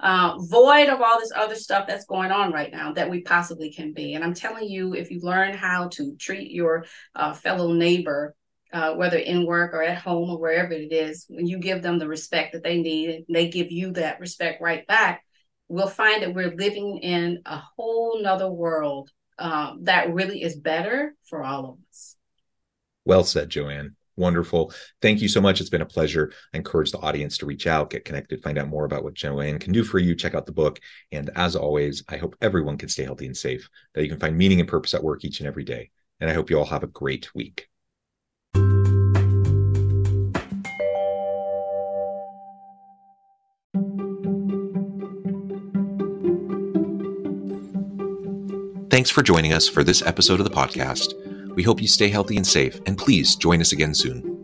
uh, 0.00 0.36
void 0.38 0.88
of 0.88 1.00
all 1.00 1.18
this 1.18 1.32
other 1.34 1.54
stuff 1.54 1.86
that's 1.86 2.04
going 2.04 2.30
on 2.30 2.52
right 2.52 2.72
now 2.72 2.92
that 2.92 3.10
we 3.10 3.22
possibly 3.22 3.72
can 3.72 3.92
be. 3.92 4.14
And 4.14 4.24
I'm 4.24 4.34
telling 4.34 4.68
you, 4.68 4.94
if 4.94 5.10
you 5.10 5.20
learn 5.20 5.54
how 5.54 5.88
to 5.88 6.16
treat 6.16 6.50
your 6.50 6.84
uh, 7.14 7.32
fellow 7.32 7.72
neighbor, 7.72 8.34
uh, 8.72 8.94
whether 8.94 9.18
in 9.18 9.46
work 9.46 9.72
or 9.72 9.82
at 9.82 9.98
home 9.98 10.30
or 10.30 10.38
wherever 10.38 10.72
it 10.72 10.92
is, 10.92 11.26
when 11.28 11.46
you 11.46 11.58
give 11.58 11.80
them 11.80 11.98
the 11.98 12.08
respect 12.08 12.52
that 12.52 12.64
they 12.64 12.80
need, 12.80 13.10
and 13.10 13.24
they 13.28 13.48
give 13.48 13.70
you 13.70 13.92
that 13.92 14.20
respect 14.20 14.60
right 14.60 14.86
back, 14.86 15.24
we'll 15.68 15.86
find 15.86 16.22
that 16.22 16.34
we're 16.34 16.54
living 16.54 16.98
in 16.98 17.40
a 17.46 17.62
whole 17.76 18.20
nother 18.20 18.50
world 18.50 19.10
uh, 19.38 19.74
that 19.82 20.12
really 20.12 20.42
is 20.42 20.56
better 20.56 21.14
for 21.24 21.42
all 21.42 21.70
of 21.70 21.76
us. 21.90 22.16
Well 23.04 23.24
said, 23.24 23.50
Joann. 23.50 23.94
Wonderful. 24.16 24.72
Thank 25.02 25.20
you 25.20 25.28
so 25.28 25.40
much. 25.40 25.60
It's 25.60 25.70
been 25.70 25.80
a 25.80 25.86
pleasure. 25.86 26.32
I 26.52 26.58
encourage 26.58 26.92
the 26.92 26.98
audience 26.98 27.36
to 27.38 27.46
reach 27.46 27.66
out, 27.66 27.90
get 27.90 28.04
connected, 28.04 28.42
find 28.42 28.58
out 28.58 28.68
more 28.68 28.84
about 28.84 29.02
what 29.02 29.14
Joann 29.14 29.60
can 29.60 29.72
do 29.72 29.82
for 29.82 29.98
you. 29.98 30.14
Check 30.14 30.34
out 30.34 30.46
the 30.46 30.52
book. 30.52 30.80
And 31.10 31.30
as 31.34 31.56
always, 31.56 32.04
I 32.08 32.16
hope 32.16 32.36
everyone 32.40 32.78
can 32.78 32.88
stay 32.88 33.04
healthy 33.04 33.26
and 33.26 33.36
safe, 33.36 33.68
that 33.94 34.02
you 34.02 34.08
can 34.08 34.20
find 34.20 34.36
meaning 34.36 34.60
and 34.60 34.68
purpose 34.68 34.94
at 34.94 35.02
work 35.02 35.24
each 35.24 35.40
and 35.40 35.48
every 35.48 35.64
day. 35.64 35.90
And 36.20 36.30
I 36.30 36.34
hope 36.34 36.48
you 36.48 36.58
all 36.58 36.64
have 36.66 36.84
a 36.84 36.88
great 36.88 37.34
week. 37.34 37.68
Thanks 48.90 49.10
for 49.10 49.22
joining 49.22 49.52
us 49.52 49.68
for 49.68 49.82
this 49.82 50.02
episode 50.02 50.38
of 50.38 50.48
the 50.48 50.54
podcast. 50.54 51.23
We 51.54 51.62
hope 51.62 51.80
you 51.80 51.88
stay 51.88 52.08
healthy 52.08 52.36
and 52.36 52.46
safe, 52.46 52.80
and 52.86 52.98
please 52.98 53.36
join 53.36 53.60
us 53.60 53.72
again 53.72 53.94
soon. 53.94 54.43